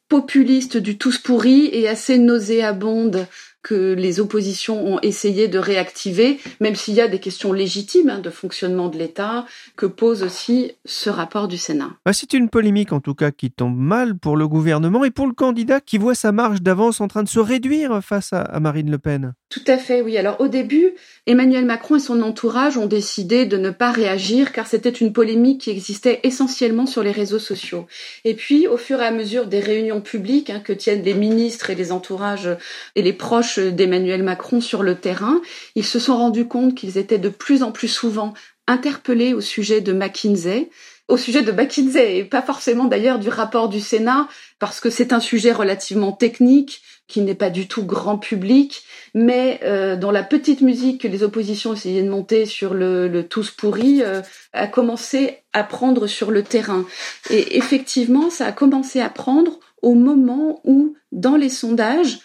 populiste 0.08 0.78
du 0.78 0.98
tous 0.98 1.18
pourri 1.18 1.70
et 1.72 1.88
assez 1.88 2.18
nauséabonde 2.18 3.28
que 3.62 3.94
les 3.94 4.20
oppositions 4.20 4.86
ont 4.86 5.00
essayé 5.02 5.48
de 5.48 5.60
réactiver, 5.60 6.40
même 6.60 6.76
s'il 6.76 6.96
y 6.96 7.02
a 7.02 7.08
des 7.08 7.20
questions 7.20 7.54
légitimes 7.54 8.10
hein, 8.10 8.20
de 8.20 8.30
fonctionnement 8.30 8.90
de 8.90 8.98
l'État 8.98 9.46
que 9.76 9.86
pose 9.86 10.24
aussi 10.24 10.72
ce 10.86 11.10
rapport 11.10 11.48
du 11.48 11.58
Sénat. 11.58 11.92
Bah, 12.06 12.14
c'est 12.14 12.34
une 12.34 12.50
polémique 12.50 12.94
en 12.94 13.02
tout 13.02 13.16
cas 13.16 13.32
qui 13.32 13.52
tombe 13.52 13.78
mal 13.78 14.18
pour 14.18 14.38
le 14.38 14.48
gouvernement 14.48 15.04
et 15.04 15.12
pour 15.12 15.28
le 15.28 15.34
candidat 15.34 15.82
qui 15.82 15.98
voit 15.98 16.16
sa 16.16 16.32
marge 16.32 16.62
d'avance 16.62 17.02
en 17.02 17.08
train 17.08 17.24
de 17.24 17.30
se 17.30 17.40
réduire 17.40 18.04
face 18.04 18.34
à 18.34 18.60
Marine 18.60 18.92
Le 18.92 18.98
Pen. 18.98 19.34
Tout 19.50 19.64
à 19.66 19.80
fait, 19.80 20.04
oui. 20.04 20.16
Alors 20.16 20.40
au 20.42 20.48
début, 20.48 20.94
Emmanuel 21.26 21.66
Macron 21.66 21.96
et 21.96 22.00
son 22.00 22.22
entourage 22.22 22.78
ont 22.78 22.86
décidé 22.86 23.48
de 23.48 23.58
ne 23.58 23.72
pas 23.72 23.90
réagir 23.92 24.52
car 24.52 24.68
c'était 24.68 24.92
une 24.92 25.12
polémique 25.12 25.62
qui 25.62 25.72
existait 25.72 26.20
essentiellement 26.22 26.86
sur 26.86 27.02
les 27.02 27.12
réseaux 27.12 27.40
sociaux. 27.40 27.88
Et 28.26 28.36
puis, 28.36 28.68
au 28.68 28.78
fur 28.78 29.02
et 29.02 29.08
à 29.08 29.12
mesure 29.12 29.48
des 29.48 29.60
réunions 29.60 30.02
publiques 30.02 30.52
hein, 30.52 30.60
que 30.60 30.72
tiennent 30.72 31.02
les 31.02 31.16
ministres 31.16 31.72
et 31.72 31.76
les 31.76 31.92
entourages 31.92 32.50
et 32.96 33.02
les 33.02 33.14
proches 33.14 33.58
d'Emmanuel 33.58 34.22
Macron 34.22 34.62
sur 34.62 34.84
le 34.84 34.94
terrain, 34.94 35.42
ils 35.74 35.86
se 35.86 35.98
sont 35.98 36.18
rendus 36.18 36.48
compte 36.48 36.76
qu'ils 36.76 37.00
étaient 37.00 37.18
de 37.18 37.30
plus 37.30 37.64
en 37.64 37.72
plus 37.72 37.88
souvent 37.88 38.36
interpellés 38.68 39.34
au 39.34 39.42
sujet 39.42 39.82
de 39.82 39.94
McKinsey 39.94 40.70
au 41.08 41.18
sujet 41.18 41.42
de 41.42 41.52
McKinsey 41.52 42.18
et 42.18 42.24
pas 42.24 42.44
forcément 42.44 42.86
d'ailleurs 42.86 43.18
du 43.18 43.30
rapport 43.30 43.68
du 43.68 43.80
Sénat 43.80 44.28
parce 44.60 44.80
que 44.80 44.92
c'est 44.92 45.12
un 45.12 45.20
sujet 45.20 45.52
relativement 45.52 46.12
technique 46.12 46.84
qui 47.10 47.22
n'est 47.22 47.36
pas 47.36 47.50
du 47.50 47.68
tout 47.68 47.84
grand 47.84 48.18
public, 48.18 48.84
mais 49.14 49.60
euh, 49.64 49.98
dans 49.98 50.12
la 50.12 50.24
petite 50.24 50.62
musique 50.62 51.02
que 51.02 51.08
les 51.08 51.24
oppositions 51.24 51.74
essayaient 51.74 52.04
de 52.04 52.10
monter 52.10 52.46
sur 52.46 52.74
le, 52.74 53.10
le 53.10 53.28
tous 53.28 53.52
pourri 53.52 54.02
euh, 54.04 54.22
a 54.54 54.68
commencé 54.68 55.40
à 55.52 55.64
prendre 55.64 56.08
sur 56.08 56.32
le 56.32 56.44
terrain. 56.44 56.86
Et 57.30 57.58
effectivement, 57.58 58.30
ça 58.30 58.46
a 58.46 58.52
commencé 58.52 59.02
à 59.02 59.10
prendre 59.10 59.60
au 59.82 59.96
moment 59.96 60.62
où, 60.64 60.96
dans 61.12 61.36
les 61.36 61.50
sondages, 61.50 62.20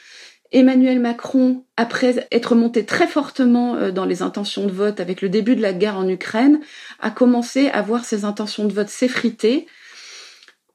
Emmanuel 0.53 1.01
Macron, 1.01 1.65
après 1.77 2.29
être 2.31 2.55
monté 2.55 2.85
très 2.85 3.09
fortement 3.09 3.75
euh, 3.77 3.91
dans 3.91 4.05
les 4.05 4.23
intentions 4.23 4.67
de 4.67 4.73
vote 4.73 5.01
avec 5.01 5.23
le 5.23 5.31
début 5.31 5.57
de 5.57 5.63
la 5.63 5.73
guerre 5.73 5.97
en 5.97 6.09
Ukraine, 6.09 6.61
a 7.01 7.11
commencé 7.11 7.69
à 7.71 7.81
voir 7.81 8.05
ses 8.05 8.25
intentions 8.25 8.67
de 8.67 8.73
vote 8.73 8.89
s'effriter 8.89 9.67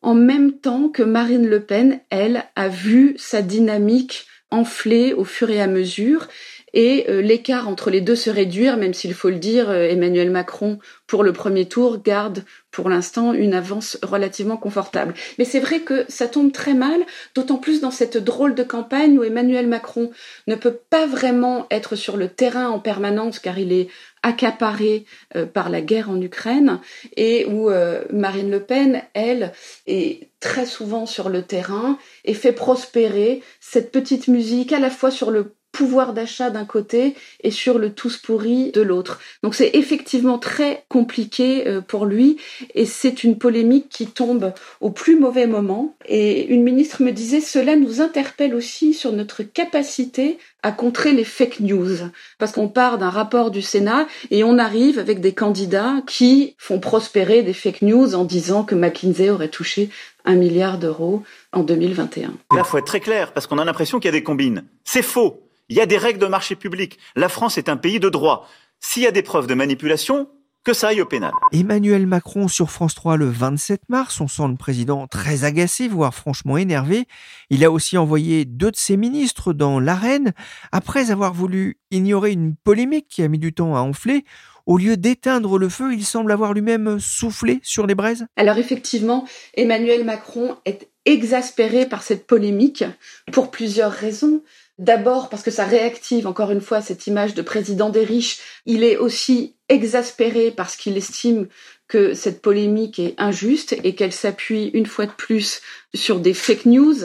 en 0.02 0.16
même 0.16 0.54
temps 0.54 0.90
que 0.90 1.04
Marine 1.04 1.48
Le 1.48 1.62
Pen, 1.62 2.00
elle, 2.10 2.46
a 2.56 2.70
vu 2.70 3.16
sa 3.18 3.42
dynamique 3.42 4.26
enfler 4.52 5.14
au 5.14 5.26
fur 5.26 5.50
et 5.50 5.62
à 5.62 5.68
mesure 5.68 6.28
et 6.74 7.06
euh, 7.10 7.22
l'écart 7.22 7.68
entre 7.68 7.90
les 7.90 8.02
deux 8.02 8.16
se 8.16 8.30
réduire, 8.30 8.78
même 8.78 8.94
s'il 8.94 9.14
faut 9.14 9.30
le 9.30 9.38
dire, 9.38 9.70
euh, 9.70 9.88
Emmanuel 9.88 10.30
Macron, 10.30 10.80
pour 11.08 11.24
le 11.24 11.34
premier 11.34 11.68
tour, 11.68 12.02
garde 12.02 12.44
pour 12.72 12.90
l'instant 12.90 13.34
une 13.34 13.54
avance 13.54 13.98
relativement 14.04 14.58
confortable. 14.58 15.14
Mais 15.38 15.46
c'est 15.46 15.60
vrai 15.60 15.80
que 15.80 16.06
ça 16.08 16.28
tombe 16.28 16.52
très 16.52 16.76
mal, 16.76 17.02
d'autant 17.34 17.58
plus 17.58 17.82
dans 17.82 17.92
cette 17.92 18.18
drôle 18.18 18.54
de 18.54 18.64
campagne 18.64 19.18
où 19.18 19.24
Emmanuel 19.24 19.68
Macron 19.68 20.12
ne 20.48 20.56
peut 20.56 20.78
pas 20.90 21.08
vraiment 21.08 21.66
être 21.72 21.96
sur 21.96 22.16
le 22.16 22.30
terrain 22.30 22.70
en 22.70 22.80
permanence 22.80 23.40
car 23.40 23.58
il 23.58 23.74
est 23.74 23.88
accaparé 24.22 25.06
euh, 25.36 25.46
par 25.46 25.70
la 25.70 25.82
guerre 25.82 26.12
en 26.12 26.22
Ukraine 26.22 26.80
et 27.18 27.46
où 27.46 27.72
Marine 28.12 28.52
Le 28.52 28.60
Pen, 28.60 29.02
elle, 29.14 29.54
est 29.88 30.30
très 30.40 30.66
souvent 30.66 31.06
sur 31.06 31.30
le 31.30 31.42
terrain 31.42 31.98
et 32.24 32.34
fait 32.34 32.54
prospérer 32.54 33.42
cette 33.60 33.92
petite 33.92 34.28
musique 34.28 34.72
à 34.74 34.80
la 34.80 34.90
fois 34.90 35.12
sur 35.12 35.32
le 35.32 35.56
pouvoir 35.72 36.14
d'achat 36.14 36.50
d'un 36.50 36.66
côté 36.66 37.16
et 37.44 37.52
sur 37.52 37.78
le 37.78 37.94
tous 37.94 38.18
pourri 38.18 38.72
de 38.72 38.82
l'autre. 38.82 39.20
Donc 39.44 39.56
c'est 39.56 39.72
effectivement 39.74 40.38
très 40.38 40.84
compliqué 40.90 41.68
euh, 41.68 41.82
pour 41.82 42.06
lui 42.06 42.38
et 42.74 42.86
c'est 42.86 43.24
une 43.24 43.38
polémique 43.38 43.88
qui 43.90 44.08
tombe 44.08 44.54
au 44.82 44.90
plus 44.90 45.18
mauvais 45.18 45.48
moment. 45.48 45.96
Et 46.06 46.48
une 46.48 46.64
ministre 46.64 47.04
me 47.04 47.12
disait 47.12 47.42
cela 47.42 47.76
nous 47.76 48.02
interpelle 48.02 48.56
aussi 48.56 48.94
sur 48.94 49.14
notre 49.14 49.44
capacité 49.44 50.38
à 50.64 50.72
contrer 50.72 51.14
les 51.14 51.24
fake 51.24 51.62
news. 51.62 52.10
Parce 52.38 52.52
qu'on 52.52 52.68
part 52.68 52.98
d'un 52.98 53.10
rapport 53.10 53.52
du 53.52 53.62
Sénat 53.62 54.08
et 54.32 54.44
on 54.44 54.58
arrive 54.58 55.00
avec 55.00 55.22
des 55.22 55.34
candidats 55.34 56.02
qui 56.08 56.56
font 56.58 56.80
prospérer 56.80 57.44
des 57.44 57.54
fake 57.54 57.82
news 57.84 58.16
en 58.16 58.26
disant 58.26 58.64
que 58.64 58.76
McKinsey 58.76 59.30
aurait 59.30 59.50
touché 59.50 59.90
un 60.26 60.36
milliard 60.36 60.78
d'euros 60.78 61.24
en 61.54 61.64
2021. 61.64 62.34
Là, 62.56 62.64
faut 62.64 62.78
être 62.78 62.86
très 62.86 63.00
clair 63.00 63.32
parce 63.34 63.48
qu'on 63.48 63.58
a 63.58 63.66
l'impression 63.66 64.00
qu'il 64.00 64.08
y 64.08 64.14
a 64.16 64.18
des 64.18 64.24
combines. 64.24 64.64
C'est 64.84 65.02
faux. 65.02 65.49
Il 65.70 65.76
y 65.76 65.82
a 65.82 65.86
des 65.86 65.98
règles 65.98 66.20
de 66.20 66.26
marché 66.26 66.56
public. 66.56 66.98
La 67.16 67.30
France 67.30 67.58
est 67.60 67.70
un 67.70 67.78
pays 67.78 68.00
de 68.00 68.10
droit. 68.10 68.48
S'il 68.80 69.04
y 69.04 69.08
a 69.08 69.12
des 69.12 69.22
preuves 69.22 69.46
de 69.46 69.54
manipulation, 69.54 70.28
que 70.64 70.74
ça 70.74 70.90
aille 70.90 71.02
au 71.02 71.06
pénal. 71.06 71.32
Emmanuel 71.52 72.06
Macron 72.06 72.48
sur 72.48 72.70
France 72.70 72.96
3 72.96 73.18
le 73.18 73.30
27 73.30 73.82
mars, 73.88 74.20
on 74.20 74.28
sent 74.28 74.48
le 74.48 74.56
président 74.56 75.08
très 75.08 75.44
agacé, 75.44 75.88
voire 75.88 76.14
franchement 76.14 76.58
énervé. 76.58 77.06
Il 77.50 77.64
a 77.64 77.72
aussi 77.72 77.98
envoyé 77.98 78.46
deux 78.46 78.72
de 78.72 78.76
ses 78.76 78.98
ministres 78.98 79.54
dans 79.54 79.80
l'arène, 79.80 80.34
après 80.72 81.12
avoir 81.12 81.34
voulu 81.34 81.78
ignorer 81.92 82.32
une 82.32 82.56
polémique 82.56 83.08
qui 83.08 83.24
a 83.24 83.28
mis 83.28 83.40
du 83.40 83.54
temps 83.54 83.76
à 83.76 83.80
enfler. 83.80 84.26
Au 84.66 84.78
lieu 84.78 84.98
d'éteindre 84.98 85.58
le 85.58 85.70
feu, 85.70 85.94
il 85.94 86.06
semble 86.06 86.32
avoir 86.32 86.54
lui-même 86.54 87.00
soufflé 87.00 87.60
sur 87.64 87.88
les 87.88 87.96
braises. 87.96 88.26
Alors 88.36 88.58
effectivement, 88.58 89.28
Emmanuel 89.56 90.04
Macron 90.04 90.58
est 90.66 90.90
exaspéré 91.06 91.88
par 91.88 92.04
cette 92.04 92.28
polémique 92.28 92.84
pour 93.32 93.50
plusieurs 93.50 93.92
raisons. 93.92 94.44
D'abord 94.80 95.28
parce 95.28 95.44
que 95.44 95.52
ça 95.52 95.66
réactive 95.66 96.26
encore 96.26 96.52
une 96.52 96.62
fois 96.62 96.82
cette 96.82 97.06
image 97.06 97.34
de 97.34 97.42
président 97.42 97.90
des 97.90 98.06
riches. 98.06 98.40
Il 98.66 98.86
est 98.86 98.96
aussi 98.96 99.56
exaspéré 99.68 100.52
parce 100.52 100.78
qu'il 100.78 100.96
estime 100.96 101.50
que 101.90 102.14
cette 102.14 102.42
polémique 102.42 102.98
est 102.98 103.14
injuste 103.18 103.76
et 103.84 103.94
qu'elle 103.94 104.14
s'appuie 104.14 104.68
une 104.74 104.86
fois 104.86 105.06
de 105.06 105.12
plus 105.12 105.62
sur 105.94 106.22
des 106.22 106.34
fake 106.34 106.66
news. 106.66 106.96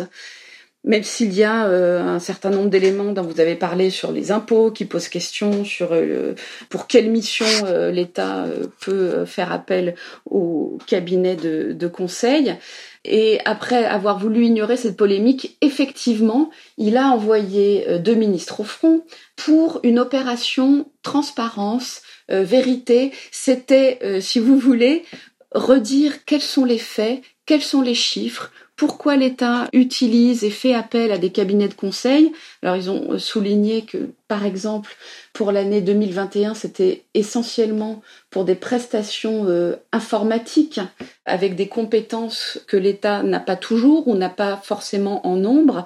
Même 0.84 1.02
s'il 1.02 1.32
y 1.32 1.42
a 1.42 1.66
euh, 1.66 2.02
un 2.02 2.18
certain 2.18 2.50
nombre 2.50 2.68
d'éléments 2.68 3.12
dont 3.12 3.22
vous 3.22 3.40
avez 3.40 3.54
parlé 3.54 3.88
sur 3.88 4.12
les 4.12 4.30
impôts 4.30 4.70
qui 4.70 4.84
posent 4.84 5.08
question 5.08 5.64
sur 5.64 5.88
euh, 5.92 6.34
pour 6.68 6.86
quelle 6.86 7.10
mission 7.10 7.46
euh, 7.64 7.90
l'État 7.90 8.44
peut 8.80 9.24
faire 9.24 9.50
appel 9.50 9.94
au 10.26 10.76
cabinet 10.86 11.36
de, 11.36 11.88
conseil, 11.88 12.56
et 13.04 13.38
après 13.44 13.84
avoir 13.84 14.18
voulu 14.18 14.44
ignorer 14.44 14.76
cette 14.76 14.96
polémique, 14.96 15.56
effectivement, 15.60 16.50
il 16.76 16.96
a 16.96 17.08
envoyé 17.08 17.98
deux 17.98 18.14
ministres 18.14 18.60
au 18.60 18.64
front 18.64 19.04
pour 19.36 19.80
une 19.82 19.98
opération 19.98 20.86
transparence, 21.02 22.02
vérité. 22.28 23.12
C'était, 23.30 24.20
si 24.20 24.38
vous 24.38 24.58
voulez, 24.58 25.04
redire 25.52 26.24
quels 26.24 26.40
sont 26.40 26.64
les 26.64 26.78
faits, 26.78 27.22
quels 27.46 27.62
sont 27.62 27.82
les 27.82 27.94
chiffres, 27.94 28.50
pourquoi 28.76 29.16
l'État 29.16 29.68
utilise 29.72 30.42
et 30.42 30.50
fait 30.50 30.74
appel 30.74 31.12
à 31.12 31.18
des 31.18 31.30
cabinets 31.30 31.68
de 31.68 31.74
conseil. 31.74 32.32
Alors 32.62 32.76
ils 32.76 32.90
ont 32.90 33.18
souligné 33.18 33.82
que, 33.82 34.10
par 34.26 34.44
exemple, 34.44 34.96
pour 35.32 35.52
l'année 35.52 35.80
2021, 35.80 36.54
c'était 36.54 37.04
essentiellement 37.14 38.02
pour 38.30 38.44
des 38.44 38.56
prestations 38.56 39.46
euh, 39.46 39.76
informatiques 39.92 40.80
avec 41.24 41.54
des 41.54 41.68
compétences 41.68 42.58
que 42.66 42.76
l'État 42.76 43.22
n'a 43.22 43.40
pas 43.40 43.56
toujours 43.56 44.08
ou 44.08 44.16
n'a 44.16 44.30
pas 44.30 44.56
forcément 44.56 45.24
en 45.26 45.36
nombre. 45.36 45.84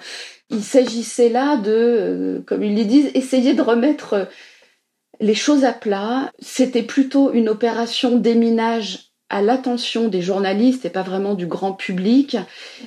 Il 0.49 0.63
s'agissait 0.63 1.29
là 1.29 1.57
de, 1.57 1.71
euh, 1.71 2.41
comme 2.47 2.63
ils 2.63 2.77
le 2.77 2.85
disent, 2.85 3.11
essayer 3.13 3.53
de 3.53 3.63
remettre 3.63 4.29
les 5.21 5.35
choses 5.35 5.65
à 5.65 5.73
plat. 5.73 6.33
C'était 6.39 6.83
plutôt 6.83 7.33
une 7.33 7.51
opération 7.51 8.17
d'éminage 8.17 9.08
à 9.31 9.43
l'attention 9.43 10.09
des 10.09 10.23
journalistes 10.23 10.85
et 10.85 10.91
pas 10.91 11.03
vraiment 11.03 11.35
du 11.35 11.47
grand 11.47 11.73
public, 11.73 12.37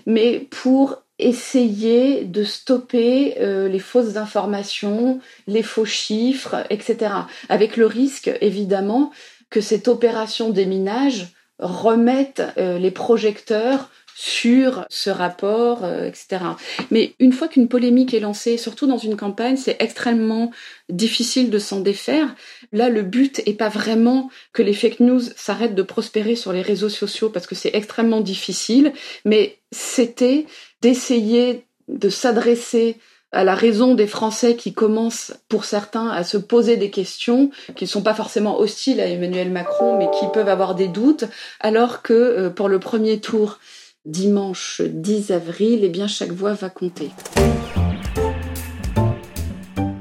mais 0.05 0.47
pour 0.49 1.03
essayer 1.19 2.23
de 2.25 2.43
stopper 2.43 3.35
euh, 3.39 3.67
les 3.67 3.79
fausses 3.79 4.17
informations, 4.17 5.19
les 5.47 5.63
faux 5.63 5.85
chiffres, 5.85 6.65
etc. 6.69 7.13
Avec 7.47 7.77
le 7.77 7.85
risque, 7.85 8.31
évidemment, 8.41 9.11
que 9.49 9.61
cette 9.61 9.87
opération 9.87 10.49
déminage 10.49 11.27
remette 11.59 12.41
euh, 12.57 12.79
les 12.79 12.89
projecteurs 12.89 13.89
sur 14.23 14.85
ce 14.87 15.09
rapport, 15.09 15.83
euh, 15.83 16.05
etc. 16.05 16.43
Mais 16.91 17.15
une 17.17 17.33
fois 17.33 17.47
qu'une 17.47 17.67
polémique 17.67 18.13
est 18.13 18.19
lancée, 18.19 18.57
surtout 18.57 18.85
dans 18.85 18.99
une 18.99 19.17
campagne, 19.17 19.57
c'est 19.57 19.81
extrêmement 19.81 20.51
difficile 20.89 21.49
de 21.49 21.57
s'en 21.57 21.79
défaire. 21.79 22.35
Là, 22.71 22.89
le 22.89 23.01
but 23.01 23.41
est 23.47 23.57
pas 23.57 23.69
vraiment 23.69 24.29
que 24.53 24.61
les 24.61 24.75
fake 24.75 24.99
news 24.99 25.21
s'arrêtent 25.35 25.73
de 25.73 25.81
prospérer 25.81 26.35
sur 26.35 26.53
les 26.53 26.61
réseaux 26.61 26.87
sociaux 26.87 27.29
parce 27.29 27.47
que 27.47 27.55
c'est 27.55 27.73
extrêmement 27.73 28.21
difficile, 28.21 28.93
mais 29.25 29.57
c'était 29.71 30.45
d'essayer 30.83 31.65
de 31.87 32.09
s'adresser 32.09 32.97
à 33.31 33.43
la 33.43 33.55
raison 33.55 33.95
des 33.95 34.07
Français 34.07 34.55
qui 34.55 34.73
commencent, 34.73 35.33
pour 35.49 35.65
certains, 35.65 36.09
à 36.09 36.23
se 36.23 36.37
poser 36.37 36.77
des 36.77 36.91
questions, 36.91 37.49
qui 37.75 37.85
ne 37.85 37.89
sont 37.89 38.03
pas 38.03 38.13
forcément 38.13 38.59
hostiles 38.59 39.01
à 39.01 39.07
Emmanuel 39.07 39.49
Macron, 39.49 39.97
mais 39.97 40.09
qui 40.19 40.25
peuvent 40.31 40.49
avoir 40.49 40.75
des 40.75 40.89
doutes, 40.89 41.23
alors 41.59 42.03
que 42.03 42.13
euh, 42.13 42.49
pour 42.51 42.69
le 42.69 42.79
premier 42.79 43.19
tour, 43.19 43.57
dimanche 44.05 44.81
10 44.81 45.31
avril, 45.31 45.81
eh 45.83 45.89
bien 45.89 46.07
chaque 46.07 46.31
voix 46.31 46.53
va 46.53 46.69
compter. 46.69 47.09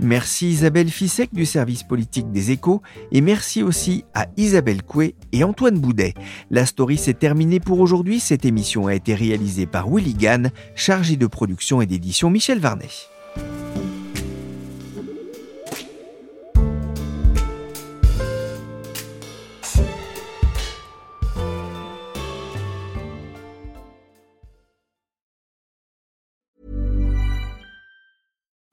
Merci 0.01 0.49
Isabelle 0.49 0.89
Fissek 0.89 1.33
du 1.33 1.45
service 1.45 1.83
politique 1.83 2.33
des 2.33 2.51
échos 2.51 2.83
et 3.13 3.21
merci 3.21 3.63
aussi 3.63 4.05
à 4.15 4.27
Isabelle 4.37 4.83
Coué 4.83 5.15
et 5.33 5.45
Antoine 5.45 5.79
Boudet. 5.79 6.15
La 6.51 6.67
story 6.67 6.97
s'est 6.97 7.15
terminée 7.15 7.61
pour 7.61 7.79
aujourd'hui. 7.81 8.19
Cette 8.19 8.45
émission 8.45 8.87
a 8.87 8.95
été 8.95 9.15
réalisée 9.15 9.67
par 9.67 9.89
Willy 9.89 10.15
Gann, 10.15 10.51
chargé 10.75 11.17
de 11.17 11.27
production 11.27 11.81
et 11.83 11.87
d'édition 11.87 12.31
Michel 12.31 12.59
Varnet. 12.59 12.89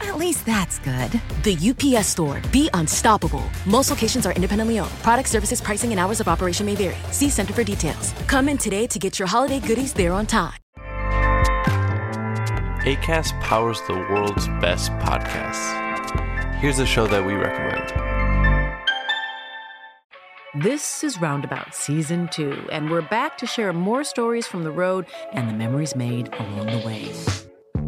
At 0.00 0.16
least 0.16 0.46
that's 0.46 0.78
good. 0.78 1.20
The 1.42 1.56
UPS 1.70 2.08
store. 2.08 2.40
Be 2.52 2.70
unstoppable. 2.74 3.44
Most 3.66 3.90
locations 3.90 4.26
are 4.26 4.32
independently 4.32 4.78
owned. 4.78 4.90
Product 5.02 5.28
services, 5.28 5.60
pricing, 5.60 5.90
and 5.90 6.00
hours 6.00 6.20
of 6.20 6.28
operation 6.28 6.66
may 6.66 6.74
vary. 6.74 6.96
See 7.10 7.30
Center 7.30 7.52
for 7.52 7.64
details. 7.64 8.12
Come 8.26 8.48
in 8.48 8.58
today 8.58 8.86
to 8.86 8.98
get 8.98 9.18
your 9.18 9.28
holiday 9.28 9.60
goodies 9.60 9.92
there 9.92 10.12
on 10.12 10.26
time. 10.26 10.54
ACAST 12.88 13.38
powers 13.40 13.80
the 13.86 13.94
world's 13.94 14.46
best 14.60 14.90
podcasts. 14.92 16.54
Here's 16.54 16.78
a 16.78 16.86
show 16.86 17.06
that 17.06 17.24
we 17.24 17.34
recommend. 17.34 17.92
This 20.54 21.04
is 21.04 21.20
Roundabout 21.20 21.74
Season 21.74 22.28
2, 22.28 22.68
and 22.72 22.90
we're 22.90 23.02
back 23.02 23.36
to 23.38 23.46
share 23.46 23.72
more 23.72 24.02
stories 24.02 24.46
from 24.46 24.64
the 24.64 24.70
road 24.70 25.06
and 25.32 25.48
the 25.48 25.52
memories 25.52 25.94
made 25.94 26.32
along 26.32 26.66
the 26.66 26.86
way. 26.86 27.47